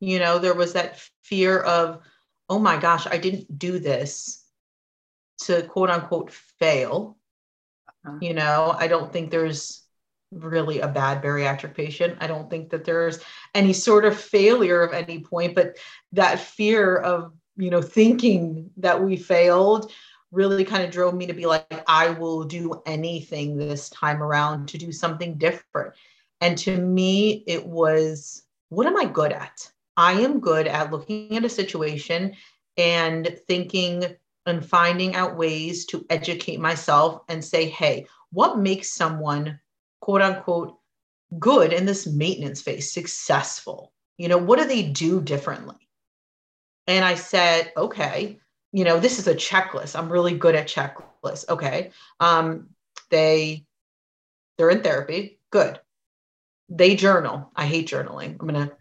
[0.00, 2.00] you know there was that fear of
[2.48, 4.44] oh my gosh i didn't do this
[5.38, 7.18] to quote unquote fail
[8.06, 8.18] uh-huh.
[8.20, 9.82] You know, I don't think there's
[10.30, 12.18] really a bad bariatric patient.
[12.20, 13.18] I don't think that there's
[13.54, 15.78] any sort of failure of any point, but
[16.12, 19.92] that fear of, you know, thinking that we failed
[20.30, 24.68] really kind of drove me to be like, I will do anything this time around
[24.68, 25.94] to do something different.
[26.40, 29.68] And to me, it was, what am I good at?
[29.96, 32.34] I am good at looking at a situation
[32.76, 34.04] and thinking,
[34.46, 39.58] and finding out ways to educate myself and say, hey, what makes someone
[40.00, 40.78] quote unquote
[41.38, 43.92] good in this maintenance phase, successful?
[44.16, 45.87] You know, what do they do differently?
[46.88, 48.40] And I said, okay,
[48.72, 49.96] you know, this is a checklist.
[49.96, 51.48] I'm really good at checklists.
[51.48, 51.92] Okay.
[52.18, 52.70] Um,
[53.10, 53.64] they
[54.56, 55.38] they're in therapy.
[55.52, 55.78] Good.
[56.68, 57.52] They journal.
[57.54, 58.36] I hate journaling.
[58.40, 58.72] I'm gonna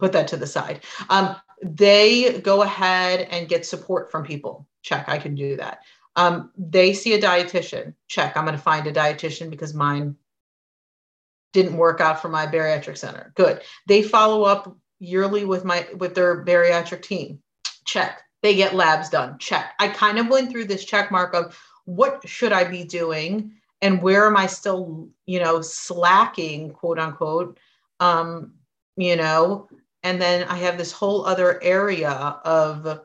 [0.00, 0.80] put that to the side.
[1.08, 5.80] Um, they go ahead and get support from people check i can do that
[6.16, 10.16] um, they see a dietitian check i'm going to find a dietitian because mine
[11.52, 16.14] didn't work out for my bariatric center good they follow up yearly with my with
[16.14, 17.40] their bariatric team
[17.84, 18.22] check.
[18.42, 19.38] They get labs done.
[19.38, 19.72] Check.
[19.78, 24.02] I kind of went through this check mark of what should i be doing and
[24.02, 27.58] where am i still you know slacking quote unquote
[27.98, 28.52] um
[28.96, 29.68] you know?
[30.02, 33.00] And then i have this whole other area of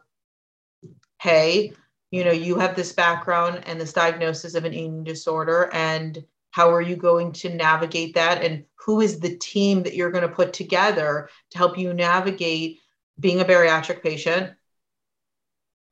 [1.22, 1.74] hey,
[2.12, 6.72] you know, you have this background and this diagnosis of an eating disorder, and how
[6.72, 8.44] are you going to navigate that?
[8.44, 12.80] And who is the team that you're going to put together to help you navigate
[13.20, 14.54] being a bariatric patient,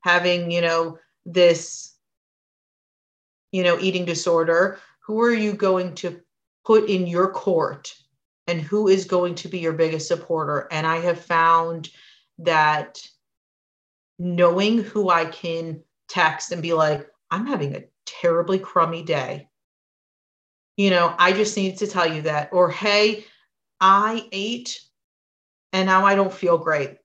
[0.04, 1.96] having, you know, this,
[3.52, 4.80] you know, eating disorder?
[5.06, 6.22] Who are you going to
[6.66, 7.94] put in your court?
[8.48, 10.68] And who is going to be your biggest supporter?
[10.72, 11.90] And I have found
[12.40, 13.02] that
[14.20, 19.48] knowing who I can text and be like, I'm having a terribly crummy day.
[20.76, 22.50] You know, I just need to tell you that.
[22.52, 23.26] Or, hey,
[23.80, 24.82] I ate
[25.72, 26.98] and now I don't feel great.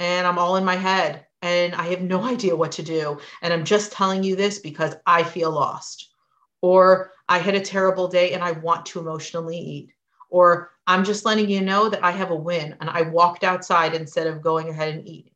[0.00, 3.18] And I'm all in my head and I have no idea what to do.
[3.42, 6.10] And I'm just telling you this because I feel lost.
[6.62, 9.90] Or I had a terrible day and I want to emotionally eat.
[10.30, 13.94] Or I'm just letting you know that I have a win and I walked outside
[13.94, 15.34] instead of going ahead and eating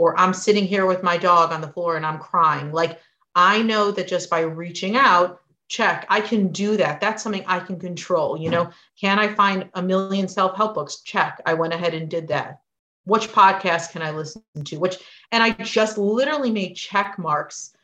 [0.00, 2.72] or I'm sitting here with my dog on the floor and I'm crying.
[2.72, 2.98] Like
[3.34, 7.02] I know that just by reaching out, check, I can do that.
[7.02, 8.40] That's something I can control.
[8.40, 11.02] You know, can I find a million self help books?
[11.02, 11.42] Check.
[11.44, 12.60] I went ahead and did that.
[13.04, 14.76] Which podcast can I listen to?
[14.78, 14.96] Which,
[15.32, 17.74] and I just literally made check marks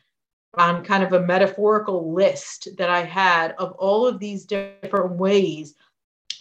[0.55, 5.75] on kind of a metaphorical list that I had of all of these different ways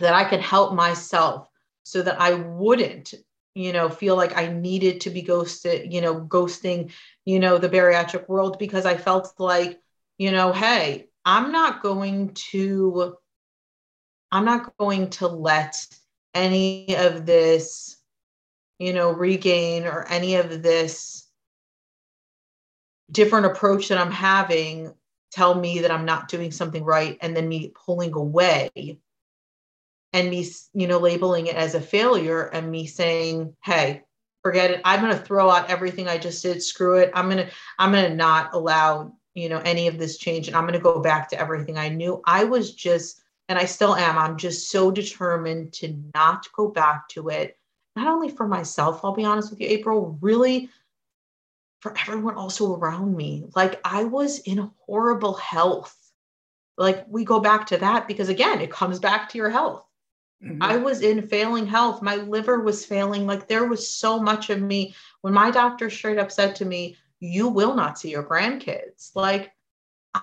[0.01, 1.49] that I could help myself
[1.85, 3.15] so that I wouldn't
[3.57, 6.93] you know feel like i needed to be ghosted you know ghosting
[7.25, 9.81] you know the bariatric world because i felt like
[10.19, 13.17] you know hey i'm not going to
[14.31, 15.75] i'm not going to let
[16.35, 17.96] any of this
[18.79, 21.29] you know regain or any of this
[23.11, 24.93] different approach that i'm having
[25.31, 28.99] tell me that i'm not doing something right and then me pulling away
[30.13, 34.03] and me you know labeling it as a failure and me saying hey
[34.47, 34.81] forget it.
[34.85, 36.63] I'm going to throw out everything i just did.
[36.63, 37.11] Screw it.
[37.15, 40.57] I'm going to i'm going to not allow you know any of this change and
[40.57, 42.23] i'm going to go back to everything i knew.
[42.25, 47.09] I was just and i still am i'm just so determined to not go back
[47.09, 47.59] to it
[47.97, 50.69] not only for myself i'll be honest with you april really
[51.81, 55.97] for everyone also around me like i was in horrible health
[56.79, 59.87] like we go back to that because again it comes back to your health
[60.45, 60.63] Mm-hmm.
[60.63, 62.03] I was in failing health.
[62.03, 63.27] My liver was failing.
[63.27, 64.95] Like there was so much of me.
[65.23, 69.53] When my doctor straight up said to me, You will not see your grandkids, like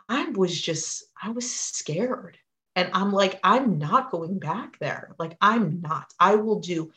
[0.09, 2.37] I was just, I was scared.
[2.75, 5.15] And I'm like, I'm not going back there.
[5.19, 6.11] Like, I'm not.
[6.19, 6.91] I will do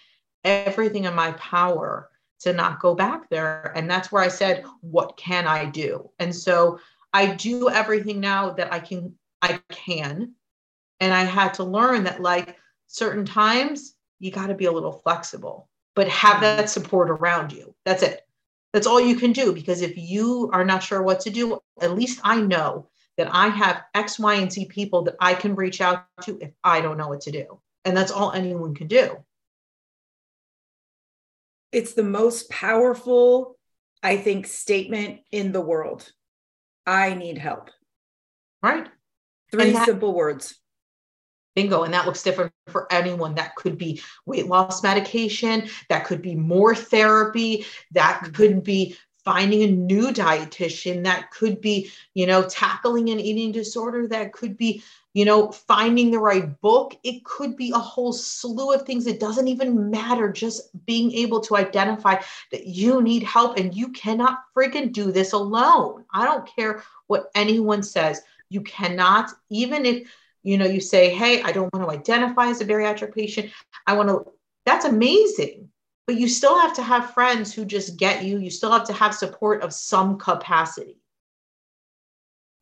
[0.47, 2.09] everything in my power
[2.41, 3.73] to not go back there.
[3.77, 6.11] And that's where I said, What can I do?
[6.19, 6.79] And so
[7.13, 10.35] I do everything now that I can, I can.
[11.01, 14.93] And I had to learn that, like, certain times you got to be a little
[14.93, 18.23] flexible but have that support around you that's it
[18.73, 21.95] that's all you can do because if you are not sure what to do at
[21.95, 25.81] least i know that I have X, Y, and Z people that I can reach
[25.81, 27.61] out to if I don't know what to do.
[27.85, 29.17] And that's all anyone can do.
[31.77, 33.59] It's the most powerful,
[34.03, 36.11] I think, statement in the world.
[36.87, 37.69] I need help.
[38.63, 38.89] Right.
[39.53, 40.59] Three that, simple words.
[41.55, 41.83] Bingo.
[41.83, 43.35] And that looks different for anyone.
[43.35, 48.33] That could be weight loss medication, that could be more therapy, that mm-hmm.
[48.33, 54.07] could be finding a new dietitian that could be you know tackling an eating disorder
[54.07, 54.83] that could be
[55.17, 59.19] you know finding the right book it could be a whole slew of things it
[59.19, 62.17] doesn't even matter just being able to identify
[62.53, 67.31] that you need help and you cannot freaking do this alone i don't care what
[67.35, 70.09] anyone says you cannot even if
[70.43, 73.51] you know you say hey i don't want to identify as a bariatric patient
[73.87, 74.25] i want to
[74.67, 75.69] that's amazing
[76.07, 78.39] but you still have to have friends who just get you.
[78.39, 80.99] You still have to have support of some capacity.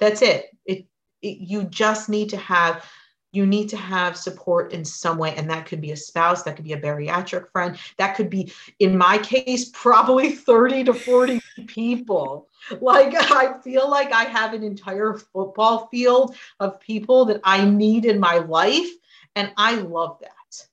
[0.01, 0.47] That's it.
[0.65, 0.87] It,
[1.25, 2.85] it you just need to have
[3.33, 6.55] you need to have support in some way and that could be a spouse that
[6.55, 11.41] could be a bariatric friend that could be in my case probably 30 to 40
[11.67, 12.49] people
[12.81, 18.05] like i feel like i have an entire football field of people that i need
[18.05, 18.91] in my life
[19.35, 20.67] and i love that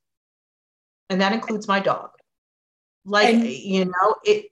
[1.10, 2.12] and that includes my dog
[3.06, 4.48] like, and, you know, it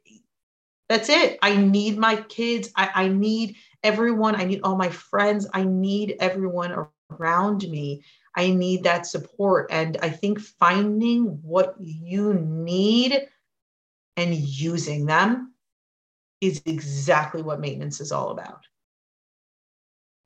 [0.88, 1.38] that's it.
[1.44, 2.72] I need my kids.
[2.76, 4.36] I, I need everyone.
[4.36, 5.48] I need all my friends.
[5.54, 8.04] I need everyone around me.
[8.36, 9.68] I need that support.
[9.72, 13.28] And I think finding what you need
[14.16, 15.54] and using them
[16.42, 18.66] is exactly what maintenance is all about.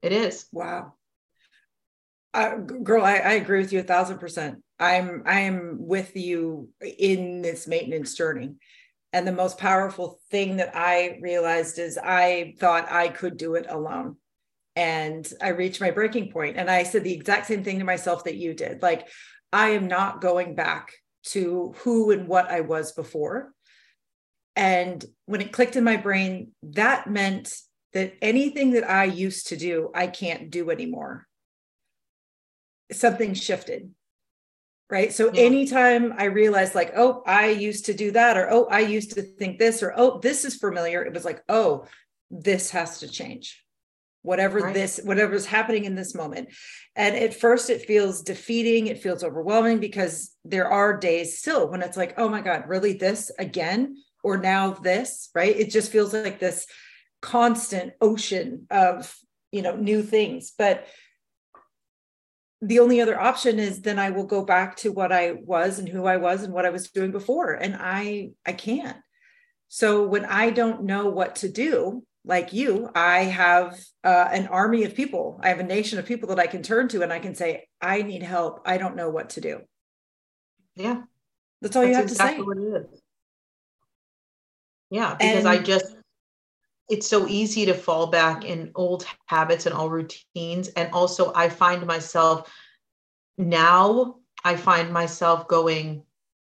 [0.02, 0.48] It is.
[0.52, 0.94] Wow.
[2.34, 4.64] Uh, girl, I, I agree with you a thousand percent.
[4.80, 8.56] I'm I am with you in this maintenance journey.
[9.14, 13.68] And the most powerful thing that I realized is I thought I could do it
[13.70, 14.18] alone.
[14.76, 16.58] And I reached my breaking point.
[16.58, 18.82] and I said the exact same thing to myself that you did.
[18.82, 19.08] Like
[19.54, 20.94] I am not going back
[21.26, 23.54] to who and what I was before.
[24.56, 27.54] And when it clicked in my brain, that meant
[27.94, 31.28] that anything that I used to do, I can't do anymore.
[32.92, 33.92] Something shifted
[34.94, 35.12] right?
[35.12, 35.42] So yeah.
[35.50, 39.22] anytime i realized like oh i used to do that or oh i used to
[39.22, 41.86] think this or oh this is familiar it was like oh
[42.34, 43.64] this has to change.
[44.24, 44.74] Whatever right.
[44.74, 46.50] this whatever's happening in this moment.
[46.96, 51.82] And at first it feels defeating it feels overwhelming because there are days still when
[51.82, 55.56] it's like oh my god really this again or now this right?
[55.56, 56.66] It just feels like this
[57.22, 59.14] constant ocean of
[59.52, 60.54] you know new things.
[60.58, 60.88] But
[62.66, 65.88] the only other option is then I will go back to what I was and
[65.88, 67.54] who I was and what I was doing before.
[67.54, 68.98] And I I can't.
[69.68, 74.86] So when I don't know what to do, like you, I have uh, an army
[74.86, 75.40] of people.
[75.44, 77.68] I have a nation of people that I can turn to, and I can say,
[77.82, 78.62] "I need help.
[78.66, 79.62] I don't know what to do."
[80.76, 81.02] Yeah,
[81.62, 82.48] that's all that's you have exactly to say.
[82.48, 83.02] What it is.
[84.90, 85.96] Yeah, because and, I just
[86.94, 90.68] it's so easy to fall back in old habits and old routines.
[90.70, 92.54] And also, I find myself
[93.38, 96.04] now, I find myself going,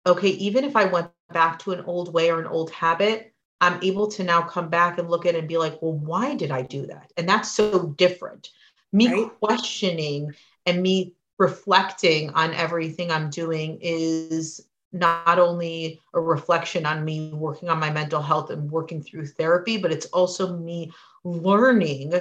[0.05, 3.81] okay, even if I went back to an old way or an old habit, I'm
[3.81, 6.51] able to now come back and look at it and be like, well, why did
[6.51, 7.13] I do that?
[7.15, 8.49] And that's so different.
[8.91, 9.31] Me right?
[9.39, 10.33] questioning
[10.65, 17.69] and me reflecting on everything I'm doing is not only a reflection on me working
[17.69, 20.91] on my mental health and working through therapy, but it's also me
[21.23, 22.13] learning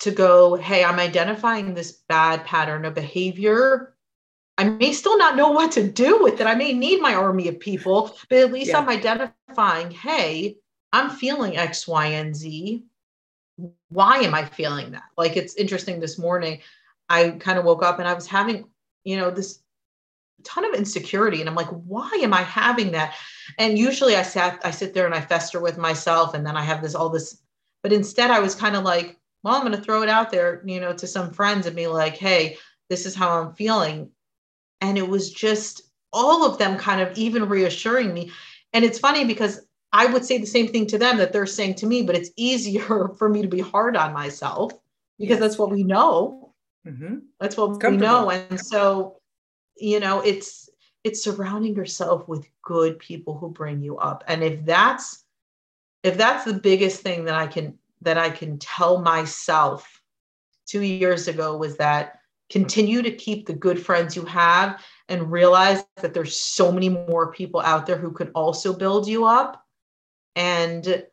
[0.00, 3.94] to go, hey, I'm identifying this bad pattern of behavior.
[4.58, 6.46] I may still not know what to do with it.
[6.46, 8.78] I may need my army of people, but at least yeah.
[8.78, 10.58] I'm identifying, hey,
[10.92, 12.84] I'm feeling X, Y, and Z.
[13.88, 15.04] Why am I feeling that?
[15.16, 16.60] Like it's interesting this morning.
[17.08, 18.66] I kind of woke up and I was having,
[19.04, 19.60] you know, this
[20.44, 23.14] ton of insecurity and i'm like why am i having that?
[23.58, 26.62] And usually i sat i sit there and i fester with myself and then i
[26.62, 27.42] have this all this
[27.82, 30.62] but instead i was kind of like well i'm going to throw it out there
[30.64, 32.56] you know to some friends and be like hey
[32.88, 34.10] this is how i'm feeling.
[34.80, 35.82] And it was just
[36.12, 38.30] all of them kind of even reassuring me.
[38.72, 41.74] And it's funny because i would say the same thing to them that they're saying
[41.74, 44.72] to me but it's easier for me to be hard on myself
[45.18, 45.40] because yes.
[45.40, 46.52] that's what we know.
[46.86, 47.16] Mm-hmm.
[47.40, 48.30] that's what we know.
[48.30, 49.17] and so
[49.80, 50.68] you know it's
[51.04, 54.24] it's surrounding yourself with good people who bring you up.
[54.26, 55.24] And if that's
[56.02, 60.02] if that's the biggest thing that i can that i can tell myself
[60.66, 62.20] two years ago was that
[62.50, 67.32] continue to keep the good friends you have and realize that there's so many more
[67.32, 69.64] people out there who can also build you up
[70.34, 71.04] and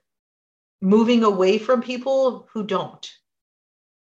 [0.82, 3.12] moving away from people who don't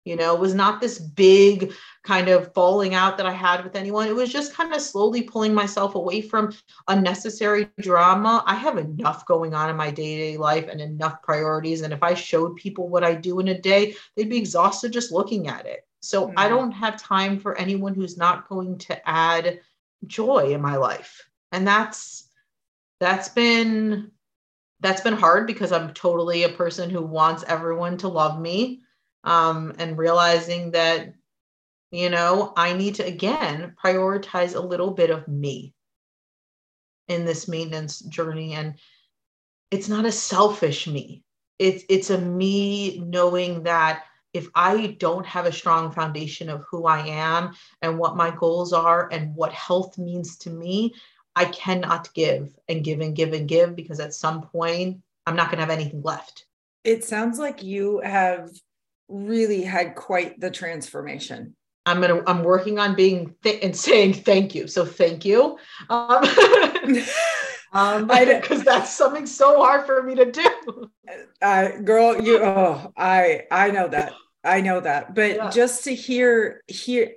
[0.06, 3.76] You know, it was not this big kind of falling out that I had with
[3.76, 4.08] anyone.
[4.08, 6.54] It was just kind of slowly pulling myself away from
[6.88, 8.44] unnecessary drama.
[8.46, 11.82] I have enough going on in my day to day life and enough priorities.
[11.82, 15.12] And if I showed people what I do in a day, they'd be exhausted just
[15.12, 15.88] looking at it.
[16.02, 16.38] So mm-hmm.
[16.38, 19.60] I don't have time for anyone who's not going to add
[20.06, 21.28] joy in my life.
[21.52, 22.30] And that's
[23.00, 24.12] that's been
[24.82, 28.82] that's been hard because I'm totally a person who wants everyone to love me
[29.26, 31.14] um, and realizing that,
[31.92, 35.74] you know, I need to again prioritize a little bit of me
[37.08, 38.54] in this maintenance journey.
[38.54, 38.76] And
[39.72, 41.24] it's not a selfish me.
[41.60, 44.04] It's it's a me knowing that
[44.34, 48.74] if I don't have a strong foundation of who I am and what my goals
[48.74, 50.94] are and what health means to me,
[51.38, 55.48] I cannot give and give and give and give because at some point I'm not
[55.48, 56.46] going to have anything left.
[56.84, 58.52] It sounds like you have
[59.08, 61.56] really had quite the transformation.
[61.86, 62.24] I'm gonna.
[62.26, 64.68] I'm working on being th- and saying thank you.
[64.68, 65.58] So thank you,
[65.90, 66.24] um,
[67.74, 70.90] um, because that's something so hard for me to do.
[71.42, 72.40] Uh, girl, you.
[72.42, 74.14] Oh, I I know that.
[74.44, 75.14] I know that.
[75.14, 75.50] But yeah.
[75.50, 77.14] just to hear here,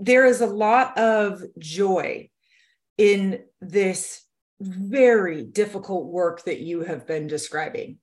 [0.00, 2.28] there is a lot of joy
[2.98, 4.24] in this
[4.60, 7.98] very difficult work that you have been describing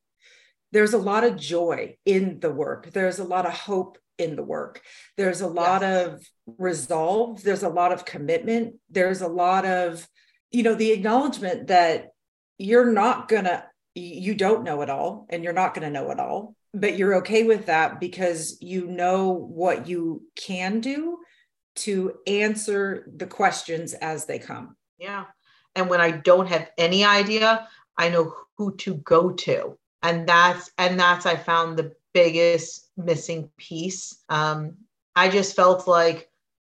[0.71, 2.91] there's a lot of joy in the work.
[2.91, 4.81] There's a lot of hope in the work.
[5.17, 6.07] There's a lot yes.
[6.07, 7.41] of resolve.
[7.43, 8.75] There's a lot of commitment.
[8.89, 10.07] There's a lot of
[10.51, 12.09] you know the acknowledgement that
[12.57, 13.65] you're not gonna
[13.95, 17.43] you don't know it all and you're not gonna know it all but you're okay
[17.43, 21.17] with that because you know what you can do
[21.75, 24.75] to answer the questions as they come.
[24.97, 25.25] Yeah.
[25.75, 27.67] And when i don't have any idea
[27.97, 33.49] i know who to go to and that's and that's i found the biggest missing
[33.57, 34.23] piece.
[34.29, 34.75] Um
[35.15, 36.29] i just felt like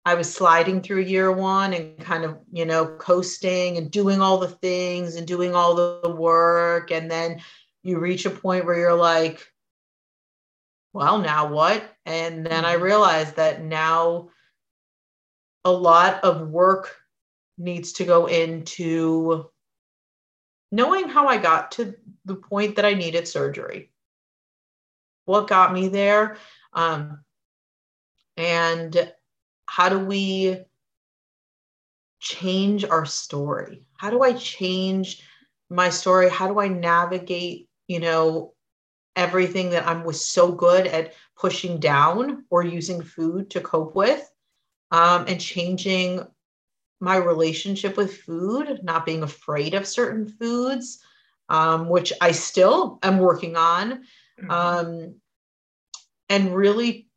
[0.04, 4.38] i was sliding through year one and kind of you know coasting and doing all
[4.38, 6.90] the things and doing all the work.
[6.90, 7.40] And then
[7.82, 9.46] you reach a point where you're like
[10.92, 11.84] well now what?
[12.06, 12.84] And then i mm-hmm.
[12.84, 14.30] realized that now
[15.64, 16.96] a lot of work
[17.58, 19.49] needs to go into
[20.70, 21.94] knowing how I got to
[22.24, 23.90] the point that I needed surgery,
[25.24, 26.36] what got me there,
[26.72, 27.24] um,
[28.36, 29.12] and
[29.66, 30.58] how do we
[32.20, 33.84] change our story?
[33.96, 35.22] How do I change
[35.68, 36.28] my story?
[36.28, 38.54] How do I navigate, you know,
[39.16, 44.30] everything that I was so good at pushing down or using food to cope with,
[44.90, 46.26] um, and changing
[47.00, 51.02] my relationship with food, not being afraid of certain foods,
[51.48, 54.04] um, which I still am working on,
[54.40, 54.50] mm-hmm.
[54.50, 55.14] um,
[56.28, 57.08] and really,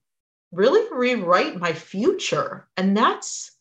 [0.51, 2.67] really rewrite my future.
[2.77, 3.51] And that's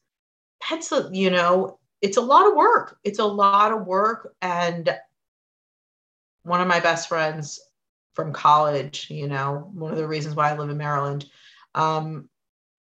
[0.71, 2.99] that's a you know it's a lot of work.
[3.05, 4.97] It's a lot of work, and
[6.45, 7.61] one of my best friends
[8.15, 11.25] from college, you know, one of the reasons why I live in Maryland,
[11.75, 12.29] um,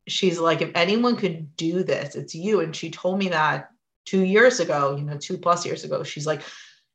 [0.09, 2.61] she's like, if anyone could do this, it's you.
[2.61, 3.71] And she told me that
[4.05, 6.03] two years ago, you know, two plus years ago.
[6.03, 6.43] She's like,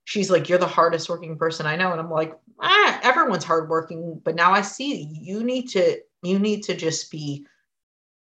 [0.06, 1.92] she's like, you're the hardest working person I know.
[1.92, 6.64] And I'm like, ah, everyone's hardworking, but now I see you need to, you need
[6.64, 7.46] to just be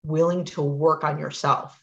[0.04, 1.82] willing to work on yourself.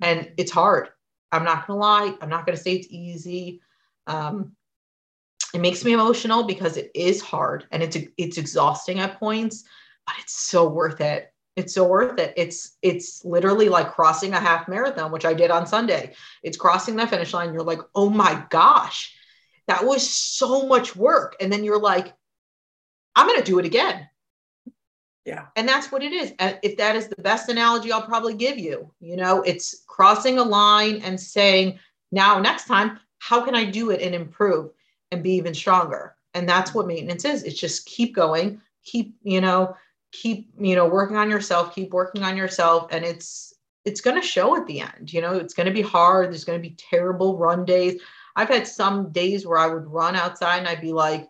[0.00, 0.88] And it's hard.
[1.32, 2.14] I'm not gonna lie.
[2.20, 3.60] I'm not gonna say it's easy.
[4.06, 4.52] Um,
[5.52, 9.64] it makes me emotional because it is hard and it's it's exhausting at points,
[10.06, 12.32] but it's so worth it it's so worth it.
[12.36, 16.14] It's it's literally like crossing a half marathon which i did on sunday.
[16.42, 17.52] It's crossing the finish line.
[17.52, 19.14] You're like oh my gosh
[19.66, 21.36] that was so much work.
[21.40, 22.14] And then you're like
[23.16, 24.08] i'm going to do it again.
[25.24, 25.46] Yeah.
[25.54, 26.32] And that's what it is.
[26.38, 30.38] Uh, if that is the best analogy i'll probably give you you know it's crossing
[30.38, 31.78] a line and saying
[32.12, 34.70] now next time how can i do it and improve
[35.10, 36.14] and be even stronger?
[36.32, 37.42] And that's what maintenance is.
[37.42, 39.76] It's just keep going keep you know
[40.12, 43.54] keep you know working on yourself keep working on yourself and it's
[43.84, 46.44] it's going to show at the end you know it's going to be hard there's
[46.44, 48.00] going to be terrible run days.
[48.36, 51.28] I've had some days where i would run outside and i'd be like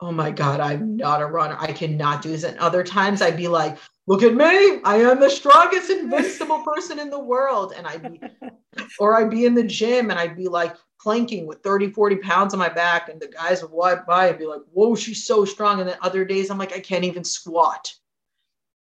[0.00, 1.56] oh my god i'm not a runner.
[1.58, 2.44] I cannot do this.
[2.44, 4.80] And other times i'd be like look at me.
[4.84, 7.74] I am the strongest invincible person in the world.
[7.76, 8.20] And i'd be
[8.98, 12.54] or i'd be in the gym and i'd be like planking with 30 40 pounds
[12.54, 15.44] on my back and the guys would walk by and be like whoa she's so
[15.44, 15.80] strong.
[15.80, 17.92] And then other days i'm like i can't even squat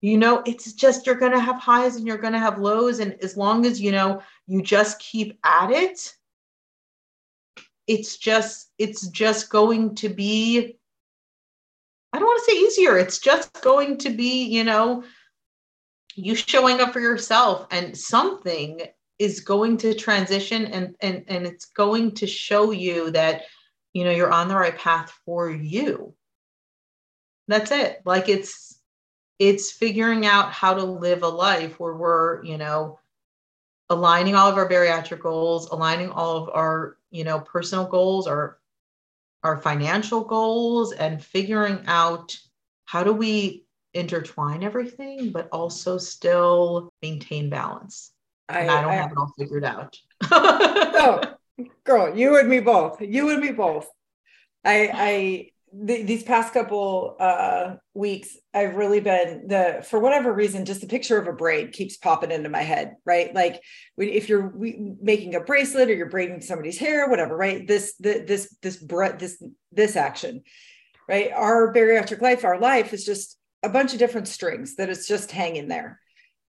[0.00, 3.00] you know it's just you're going to have highs and you're going to have lows
[3.00, 6.14] and as long as you know you just keep at it
[7.86, 10.76] it's just it's just going to be
[12.12, 15.02] i don't want to say easier it's just going to be you know
[16.14, 18.80] you showing up for yourself and something
[19.18, 23.42] is going to transition and and and it's going to show you that
[23.92, 26.14] you know you're on the right path for you.
[27.48, 28.02] That's it.
[28.04, 28.77] Like it's
[29.38, 32.98] it's figuring out how to live a life where we're you know
[33.90, 38.58] aligning all of our bariatric goals aligning all of our you know personal goals our
[39.44, 42.36] our financial goals and figuring out
[42.84, 43.64] how do we
[43.94, 48.12] intertwine everything but also still maintain balance
[48.48, 49.98] I, and I don't I, have it all figured out.
[50.30, 51.20] oh,
[51.84, 53.00] girl, you and me both.
[53.00, 53.88] You and me both.
[54.64, 55.50] I, I,
[55.86, 60.86] th- these past couple uh, weeks, I've really been the for whatever reason, just the
[60.86, 62.96] picture of a braid keeps popping into my head.
[63.04, 63.62] Right, like
[63.96, 64.52] if you're
[65.00, 67.36] making a bracelet or you're braiding somebody's hair, whatever.
[67.36, 68.84] Right, this the, this this
[69.18, 69.42] this
[69.72, 70.42] this action.
[71.08, 75.08] Right, our bariatric life, our life is just a bunch of different strings that it's
[75.08, 76.00] just hanging there,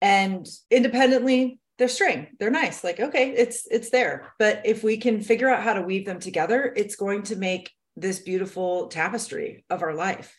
[0.02, 5.20] and independently they're string they're nice like okay it's it's there but if we can
[5.20, 9.84] figure out how to weave them together it's going to make this beautiful tapestry of
[9.84, 10.38] our life.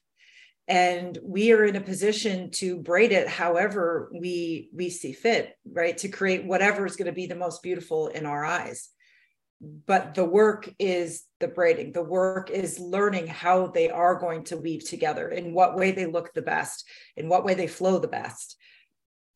[0.68, 5.96] And we are in a position to braid it however we we see fit right?
[5.98, 8.88] To create whatever is going to be the most beautiful in our eyes.
[9.60, 11.92] But the work is the braiding.
[11.92, 16.06] The work is learning how they are going to weave together in what way they
[16.06, 16.84] look the best
[17.16, 18.56] in what way they flow the best.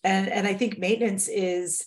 [0.05, 1.87] And and i think maintenance is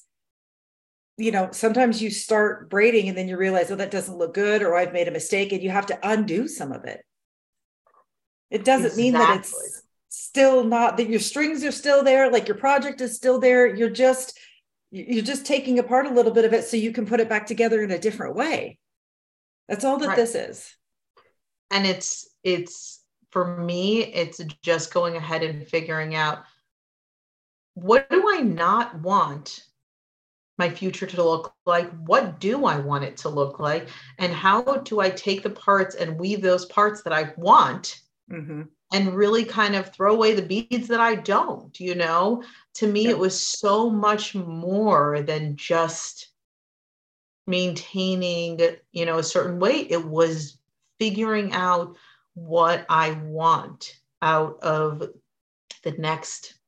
[1.19, 4.63] you know, sometimes you start braiding and then you realize, oh, that doesn't look good,
[4.63, 7.05] or I've made a mistake, and you have to undo some of it.
[8.49, 9.03] It doesn't exactly.
[9.03, 13.15] mean that it's still not that your strings are still there, like your project is
[13.15, 13.67] still there.
[13.67, 14.39] You're just
[14.91, 17.45] you're just taking apart a little bit of it so you can put it back
[17.45, 18.79] together in a different way.
[19.67, 20.15] That's all that right.
[20.15, 20.75] this is.
[21.69, 26.39] And it's it's for me, it's just going ahead and figuring out
[27.75, 29.63] what do I not want
[30.59, 31.89] my future to look like?
[32.05, 33.87] What do I want it to look like?
[34.19, 38.01] And how do I take the parts and weave those parts that I want
[38.31, 38.63] mm-hmm.
[38.93, 41.79] and really kind of throw away the beads that I don't?
[41.79, 42.43] You know,
[42.75, 43.11] to me, yeah.
[43.11, 46.27] it was so much more than just
[47.47, 48.59] maintaining,
[48.91, 49.87] you know, a certain weight.
[49.89, 50.57] It was
[50.99, 51.95] figuring out
[52.35, 55.09] what I want out of
[55.83, 56.58] the next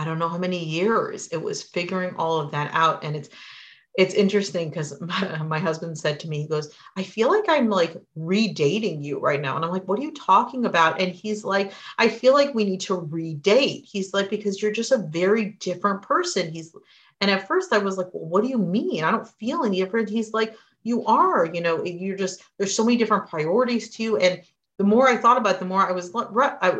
[0.00, 3.04] I don't know how many years it was figuring all of that out.
[3.04, 3.28] And it's,
[3.98, 7.68] it's interesting because my, my, husband said to me, he goes, I feel like I'm
[7.68, 9.56] like redating you right now.
[9.56, 11.00] And I'm like, what are you talking about?
[11.00, 13.84] And he's like, I feel like we need to redate.
[13.84, 16.50] He's like, because you're just a very different person.
[16.50, 16.74] He's,
[17.20, 19.04] and at first I was like, well, what do you mean?
[19.04, 20.08] I don't feel any different.
[20.08, 24.16] He's like, you are, you know, you're just, there's so many different priorities to you.
[24.16, 24.40] And
[24.78, 26.78] the more I thought about it, the more I was, I,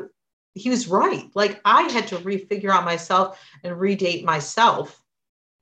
[0.55, 1.31] he was right.
[1.35, 5.03] Like I had to refigure out myself and redate myself.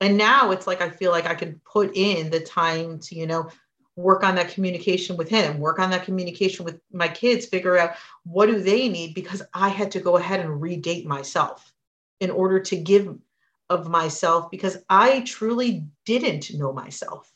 [0.01, 3.27] And now it's like I feel like I can put in the time to, you
[3.27, 3.51] know,
[3.97, 7.95] work on that communication with him, work on that communication with my kids, figure out
[8.25, 11.73] what do they need because I had to go ahead and redate myself
[12.21, 13.17] in order to give
[13.71, 17.31] of myself because I truly didn't know myself.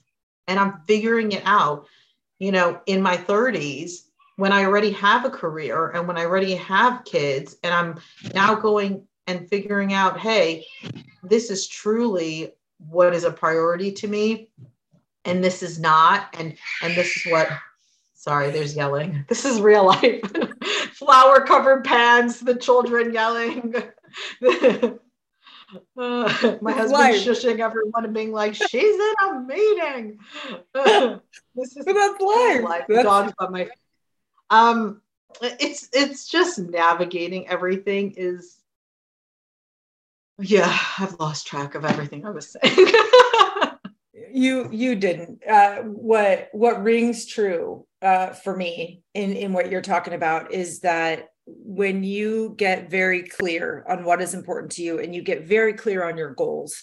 [0.47, 1.87] And I'm figuring it out,
[2.39, 4.03] you know, in my 30s
[4.37, 8.01] when I already have a career and when I already have kids, and I'm
[8.35, 10.65] now going and figuring out, hey,
[11.23, 14.49] this is truly what is a priority to me,
[15.25, 17.49] and this is not, and and this is what.
[18.15, 19.25] Sorry, there's yelling.
[19.29, 20.23] This is real life.
[20.93, 23.75] Flour covered pans, the children yelling.
[24.41, 24.93] Uh,
[26.61, 27.17] my husband life.
[27.17, 30.19] shushing everyone and being like, "She's in a meeting."
[31.55, 32.63] This is but that's life.
[32.63, 32.85] life.
[32.89, 33.03] That's...
[33.03, 33.69] Dogs on my
[34.53, 35.01] um
[35.41, 38.59] it's it's just navigating everything is
[40.39, 42.89] yeah i've lost track of everything i was saying.
[44.35, 45.47] You you didn't.
[45.47, 50.81] Uh, what what rings true uh, for me in in what you're talking about is
[50.81, 55.47] that when you get very clear on what is important to you and you get
[55.47, 56.83] very clear on your goals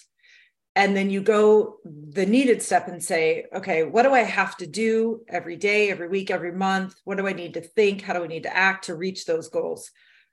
[0.76, 4.66] and then you go the needed step and say okay what do i have to
[4.66, 6.94] do every day every week every month?
[7.04, 8.02] What do i need to think?
[8.02, 9.90] How do i need to act to reach those goals?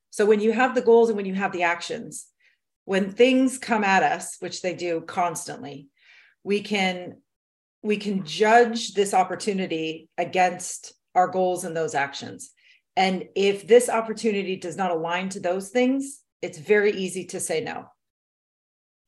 [0.10, 2.28] So when you have the goals and when you have the actions
[2.86, 5.88] when things come at us which they do constantly
[6.44, 7.18] we can
[7.84, 12.52] we can judge this opportunity against our goals and those actions.
[12.96, 17.62] And if this opportunity does not align to those things it's very easy to say
[17.62, 17.86] no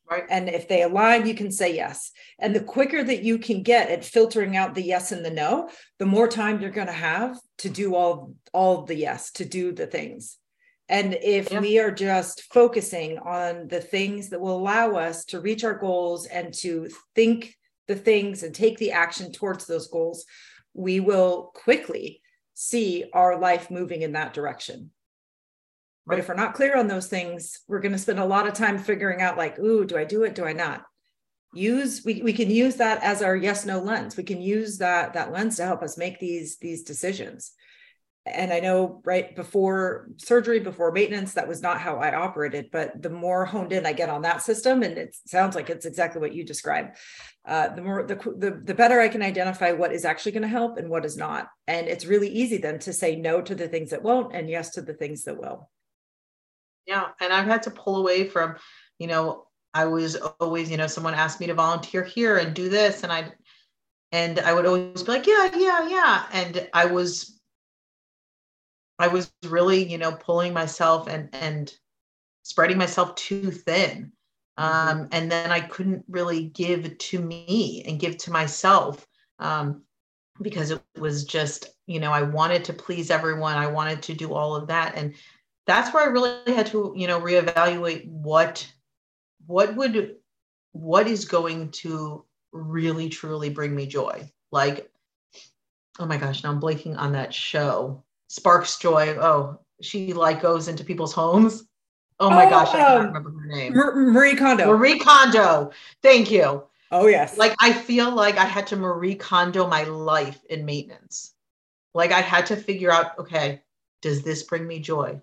[0.09, 0.25] Right.
[0.29, 2.11] And if they align, you can say yes.
[2.39, 5.69] And the quicker that you can get at filtering out the yes and the no,
[5.99, 9.71] the more time you're going to have to do all all the yes, to do
[9.71, 10.37] the things.
[10.87, 11.59] And if Yeah.
[11.59, 16.25] we are just focusing on the things that will allow us to reach our goals
[16.25, 17.55] and to think
[17.87, 20.25] the things and take the action towards those goals,
[20.73, 22.21] we will quickly
[22.55, 24.91] see our life moving in that direction.
[26.09, 28.55] But if we're not clear on those things, we're going to spend a lot of
[28.55, 30.33] time figuring out, like, ooh, do I do it?
[30.33, 30.83] Do I not?
[31.53, 34.17] Use we, we can use that as our yes no lens.
[34.17, 37.53] We can use that that lens to help us make these these decisions.
[38.25, 42.69] And I know right before surgery, before maintenance, that was not how I operated.
[42.71, 45.87] But the more honed in I get on that system, and it sounds like it's
[45.87, 46.97] exactly what you described,
[47.47, 50.47] uh, the more the, the the better I can identify what is actually going to
[50.47, 51.47] help and what is not.
[51.65, 54.71] And it's really easy then to say no to the things that won't and yes
[54.71, 55.69] to the things that will.
[56.89, 57.09] Yeah.
[57.21, 58.55] And I've had to pull away from,
[58.97, 62.67] you know, I was always, you know, someone asked me to volunteer here and do
[62.67, 63.03] this.
[63.03, 63.31] And I,
[64.11, 66.25] and I would always be like, yeah, yeah, yeah.
[66.33, 67.39] And I was,
[68.97, 71.71] I was really, you know, pulling myself and, and
[72.41, 74.11] spreading myself too thin.
[74.57, 79.05] Um, and then I couldn't really give to me and give to myself.
[79.37, 79.83] Um,
[80.41, 83.57] because it was just, you know, I wanted to please everyone.
[83.57, 84.95] I wanted to do all of that.
[84.95, 85.13] And
[85.69, 88.69] that's where I really had to, you know, reevaluate what
[89.45, 90.15] what would
[90.71, 94.29] what is going to really truly bring me joy.
[94.51, 94.91] Like,
[95.99, 98.03] oh my gosh, now I'm blanking on that show.
[98.27, 99.17] Sparks Joy.
[99.19, 101.63] Oh, she like goes into people's homes.
[102.19, 103.73] Oh my Oh, gosh, I can't um, remember her name.
[103.73, 104.65] Marie Kondo.
[104.67, 105.71] Marie Kondo.
[106.03, 106.63] Thank you.
[106.91, 107.37] oh yes.
[107.37, 111.33] Like I feel like I had to Marie Kondo my life in maintenance.
[111.93, 113.61] Like I had to figure out, okay,
[114.01, 115.21] does this bring me joy?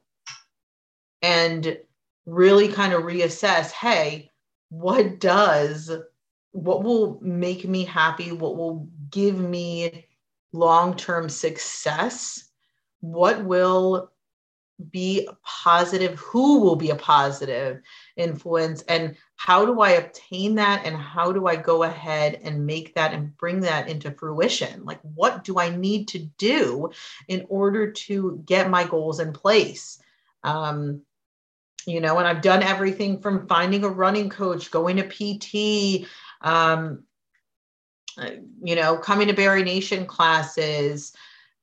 [1.23, 1.79] And
[2.27, 4.31] really kind of reassess, hey,
[4.69, 5.91] what does
[6.57, 8.33] what will make me happy?
[8.33, 10.07] What will give me
[10.53, 12.45] long-term success?
[13.01, 14.11] What will
[14.91, 16.19] be positive?
[16.19, 17.83] Who will be a positive
[18.17, 18.83] influence?
[18.83, 20.87] And how do I obtain that?
[20.87, 24.85] And how do I go ahead and make that and bring that into fruition?
[24.85, 26.91] Like, what do I need to do
[27.29, 29.99] in order to get my goals in place?
[30.47, 31.03] Um,
[31.87, 36.07] you know, and I've done everything from finding a running coach, going to PT,
[36.41, 37.05] um,
[38.63, 41.13] you know, coming to Bari Nation classes,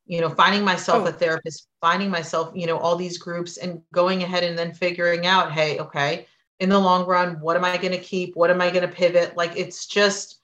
[0.05, 1.09] you know, finding myself Oh.
[1.09, 5.25] a therapist, finding myself, you know, all these groups and going ahead and then figuring
[5.25, 6.27] out, hey, okay,
[6.59, 8.35] in the long run, what am I going to keep?
[8.35, 9.35] What am I going to pivot?
[9.35, 10.39] Like it's just,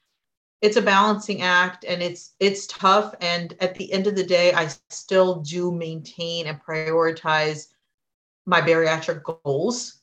[0.61, 4.51] it's a balancing act and it's it's tough and at the end of the day
[4.53, 7.67] i still do maintain and prioritize
[8.49, 10.01] my bariatric goals.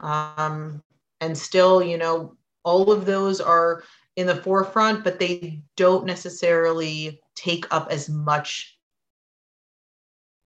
[0.00, 0.82] Um,
[1.20, 3.82] and still you know all of those are
[4.16, 8.78] in the forefront but they don't necessarily take up as much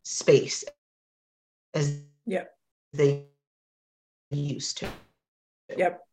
[0.04, 0.64] space
[1.74, 2.02] as
[2.92, 3.24] they
[4.30, 4.88] used to.
[5.76, 6.04] Yep.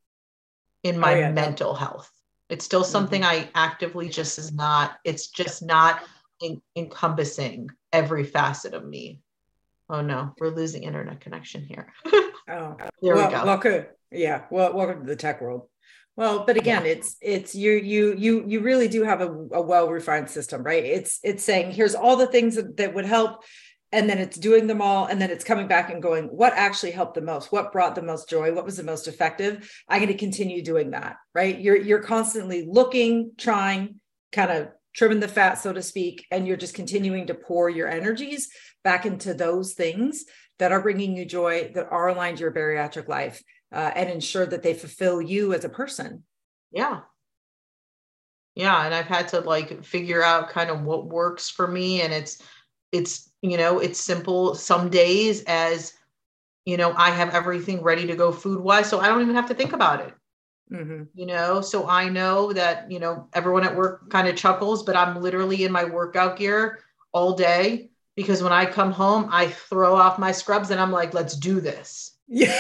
[0.84, 2.12] in my Oh, yeah, mental health.
[2.50, 6.04] It's still something i actively just is not it's just not
[6.42, 9.20] en- encompassing every facet of me
[9.90, 11.94] oh no we're losing internet connection here
[12.50, 14.44] Oh, uh, there well, we go Welcome, yeah.
[14.50, 15.68] Well, welcome to the tech world.
[16.16, 19.90] Well, but again, it's it's you you you you really do have a, a well
[19.90, 20.84] refined system, right?
[20.84, 23.44] It's it's saying here's all the things that, that would help,
[23.92, 26.92] and then it's doing them all, and then it's coming back and going, what actually
[26.92, 27.52] helped the most?
[27.52, 28.52] What brought the most joy?
[28.52, 29.72] What was the most effective?
[29.88, 31.60] I'm going to continue doing that, right?
[31.60, 34.00] You're you're constantly looking, trying,
[34.32, 37.88] kind of trimming the fat, so to speak, and you're just continuing to pour your
[37.88, 38.50] energies
[38.90, 40.26] back into those things
[40.60, 43.38] that are bringing you joy, that are aligned to your bariatric life,
[43.80, 46.10] uh, and ensure that they fulfill you as a person.
[46.72, 46.98] yeah
[48.56, 52.14] yeah and i've had to like figure out kind of what works for me and
[52.14, 52.42] it's
[52.92, 55.94] it's you know it's simple some days as
[56.66, 59.48] you know i have everything ready to go food wise so i don't even have
[59.48, 60.14] to think about it
[60.72, 61.08] Mhm.
[61.14, 64.96] you know so i know that you know everyone at work kind of chuckles but
[64.98, 66.80] i'm literally in my workout gear
[67.14, 71.14] all day because when i come home i throw off my scrubs and i'm like
[71.14, 72.18] let's do this.
[72.28, 72.60] Yeah.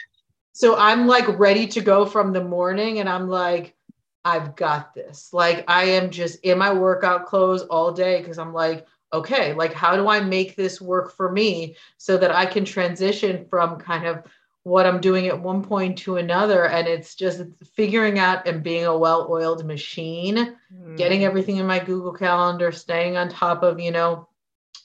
[0.52, 3.76] so i'm like ready to go from the morning and i'm like
[4.24, 5.28] i've got this.
[5.32, 9.72] Like i am just in my workout clothes all day because i'm like okay like
[9.72, 14.06] how do i make this work for me so that i can transition from kind
[14.06, 14.24] of
[14.64, 16.66] what i'm doing at one point to another?
[16.66, 17.42] And it's just
[17.76, 20.56] figuring out and being a well-oiled machine
[20.96, 21.24] getting mm.
[21.24, 24.26] everything in my google calendar staying on top of you know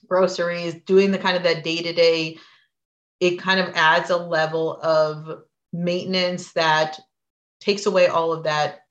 [0.09, 2.37] groceries doing the kind of that day to day
[3.19, 5.43] it kind of adds a level of
[5.73, 6.99] maintenance that
[7.59, 8.81] takes away all of that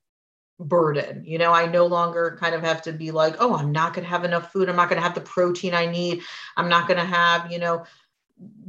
[0.60, 1.24] burden.
[1.24, 4.04] You know i no longer kind of have to be like oh i'm not going
[4.04, 4.68] to have enough food.
[4.68, 6.22] I'm not going to have the protein i need.
[6.56, 7.84] I'm not going to have you know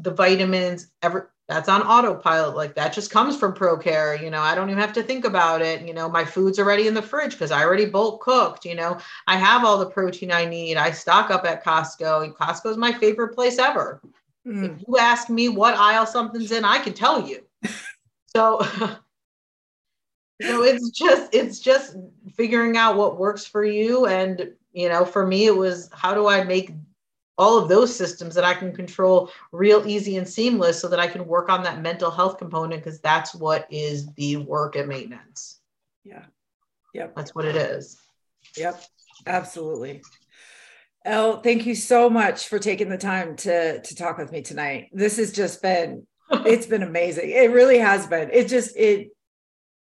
[0.01, 2.55] the vitamins, ever that's on autopilot.
[2.55, 4.21] Like that just comes from ProCare.
[4.21, 5.81] You know, I don't even have to think about it.
[5.81, 8.65] You know, my food's already in the fridge because I already bulk cooked.
[8.65, 10.77] You know, I have all the protein I need.
[10.77, 12.35] I stock up at Costco.
[12.35, 13.99] Costco is my favorite place ever.
[14.47, 14.75] Mm.
[14.75, 17.43] If you ask me what aisle something's in, I can tell you.
[18.27, 18.99] so, so
[20.63, 21.97] it's just it's just
[22.35, 24.05] figuring out what works for you.
[24.05, 26.73] And you know, for me, it was how do I make
[27.39, 31.07] all of those systems that I can control real easy and seamless so that I
[31.07, 35.59] can work on that mental health component because that's what is the work at maintenance.
[36.03, 36.25] Yeah.
[36.93, 37.15] Yep.
[37.15, 37.97] That's what it is.
[38.57, 38.83] Yep.
[39.25, 40.01] Absolutely.
[41.05, 44.89] Elle, thank you so much for taking the time to to talk with me tonight.
[44.91, 47.29] This has just been it's been amazing.
[47.29, 48.29] It really has been.
[48.33, 49.11] It just it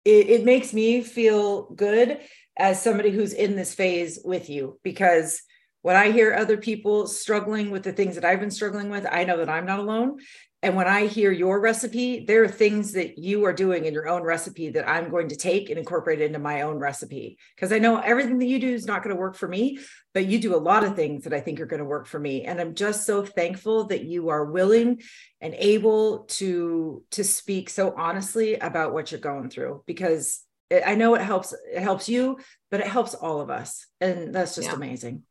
[0.04, 2.18] it, it makes me feel good
[2.56, 5.40] as somebody who's in this phase with you because
[5.84, 9.24] when I hear other people struggling with the things that I've been struggling with, I
[9.24, 10.16] know that I'm not alone.
[10.62, 14.08] And when I hear your recipe, there are things that you are doing in your
[14.08, 17.36] own recipe that I'm going to take and incorporate into my own recipe.
[17.54, 19.78] Because I know everything that you do is not going to work for me,
[20.14, 22.18] but you do a lot of things that I think are going to work for
[22.18, 22.44] me.
[22.44, 25.02] And I'm just so thankful that you are willing
[25.42, 30.40] and able to to speak so honestly about what you're going through because
[30.72, 32.38] I know it helps it helps you,
[32.70, 33.86] but it helps all of us.
[34.00, 34.76] And that's just yeah.
[34.76, 35.24] amazing.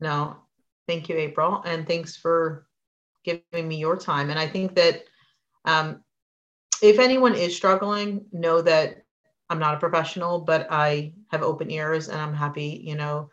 [0.00, 0.36] No,
[0.86, 1.62] thank you, April.
[1.64, 2.66] And thanks for
[3.24, 4.30] giving me your time.
[4.30, 5.04] And I think that
[5.64, 6.02] um,
[6.82, 9.04] if anyone is struggling, know that
[9.50, 13.28] I'm not a professional, but I have open ears and I'm happy, you know,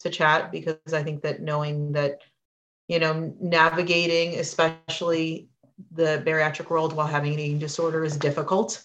[0.00, 2.20] to chat because I think that knowing that,
[2.88, 5.48] you know, navigating, especially
[5.92, 8.84] the bariatric world while having an eating disorder is difficult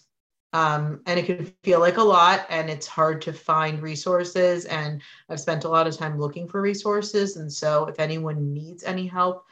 [0.54, 5.02] um, and it can feel like a lot and it's hard to find resources and
[5.30, 9.06] i've spent a lot of time looking for resources and so if anyone needs any
[9.06, 9.46] help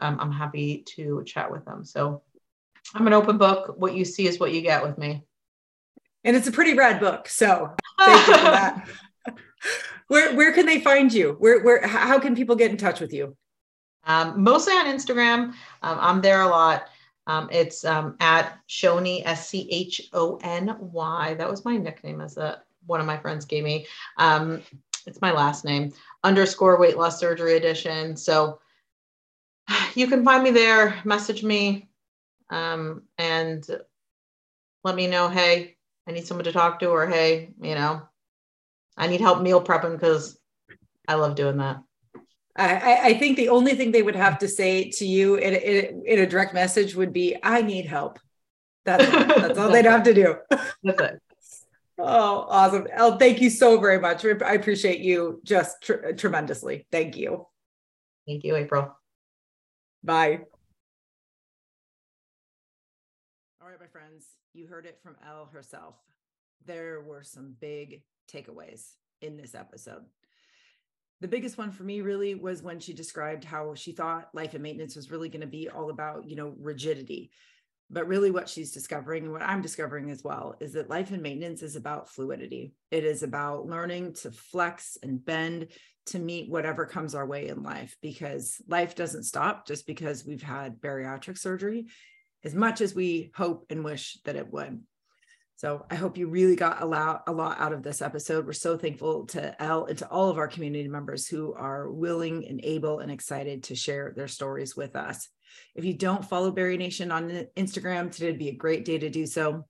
[0.00, 1.84] um, i'm happy to chat with them.
[1.84, 2.22] So
[2.94, 3.74] i'm an open book.
[3.78, 5.24] What you see is what you get with me.
[6.24, 8.88] And it's a pretty rad book so thank you for that.
[10.08, 11.36] Where, where can they find you?
[11.38, 13.36] Where, where how can people get in touch with you?
[14.04, 15.54] Um, mostly on instagram.
[15.82, 16.88] Um, i'm there a lot
[17.26, 21.34] um, it's um, at Schony, S C H O N Y.
[21.34, 23.86] That was my nickname as a, one of my friends gave me.
[24.18, 24.62] Um,
[25.06, 28.16] it's my last name, underscore weight loss surgery edition.
[28.16, 28.60] So
[29.94, 31.88] you can find me there, message me,
[32.50, 33.66] um, and
[34.82, 38.02] let me know, hey, I need someone to talk to, or hey, you know,
[38.96, 40.38] I need help meal prepping because
[41.08, 41.82] I love doing that.
[42.56, 46.02] I, I, think the only thing they would have to say to you in, in,
[46.06, 48.20] in a direct message would be, I need help.
[48.84, 50.36] That's, that's all they'd have to do.
[50.82, 51.22] That's it.
[51.96, 52.88] Oh, awesome.
[52.90, 54.24] Elle, thank you so very much.
[54.24, 56.88] I appreciate you just tr- tremendously.
[56.90, 57.46] Thank you.
[58.26, 58.98] Thank you, April.
[60.02, 60.40] Bye.
[63.62, 65.94] All right, my friends, you heard it from Elle herself.
[66.66, 70.02] There were some big takeaways in this episode
[71.20, 74.62] the biggest one for me really was when she described how she thought life and
[74.62, 77.30] maintenance was really going to be all about you know rigidity.
[77.90, 81.22] But really what she's discovering and what i'm discovering as well is that life and
[81.22, 82.72] maintenance is about fluidity.
[82.90, 85.68] It is about learning to flex and bend
[86.06, 90.42] to meet whatever comes our way in life because life doesn't stop just because we've
[90.42, 91.86] had bariatric surgery
[92.42, 94.82] as much as we hope and wish that it would
[95.56, 98.44] so I hope you really got a lot, a lot out of this episode.
[98.44, 102.46] We're so thankful to Elle and to all of our community members who are willing
[102.48, 105.28] and able and excited to share their stories with us.
[105.76, 109.08] If you don't follow Bari Nation on Instagram, today would be a great day to
[109.08, 109.64] do so.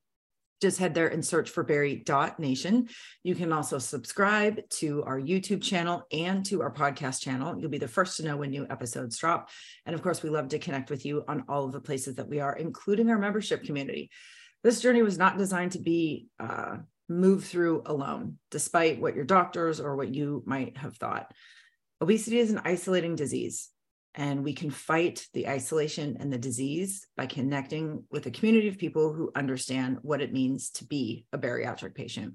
[0.59, 2.89] Just head there and search for Bari.nation.
[3.23, 7.59] You can also subscribe to our YouTube channel and to our podcast channel.
[7.59, 9.49] You'll be the first to know when new episodes drop.
[9.85, 12.29] And of course, we love to connect with you on all of the places that
[12.29, 14.09] we are, including our membership community
[14.65, 19.79] this journey was not designed to be uh, moved through alone, despite what your doctors
[19.79, 21.31] or what you might have thought.
[22.01, 23.69] Obesity is an isolating disease,
[24.15, 28.79] and we can fight the isolation and the disease by connecting with a community of
[28.79, 32.33] people who understand what it means to be a bariatric patient.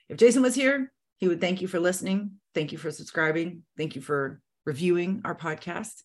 [0.08, 2.32] If Jason was here, he would thank you for listening.
[2.54, 3.62] Thank you for subscribing.
[3.76, 6.02] Thank you for reviewing our podcast.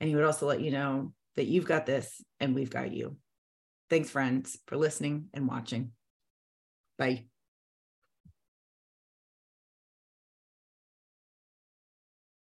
[0.00, 3.16] And he would also let you know that you've got this and we've got you.
[3.90, 5.92] Thanks, friends, for listening and watching.
[6.98, 7.26] Bye.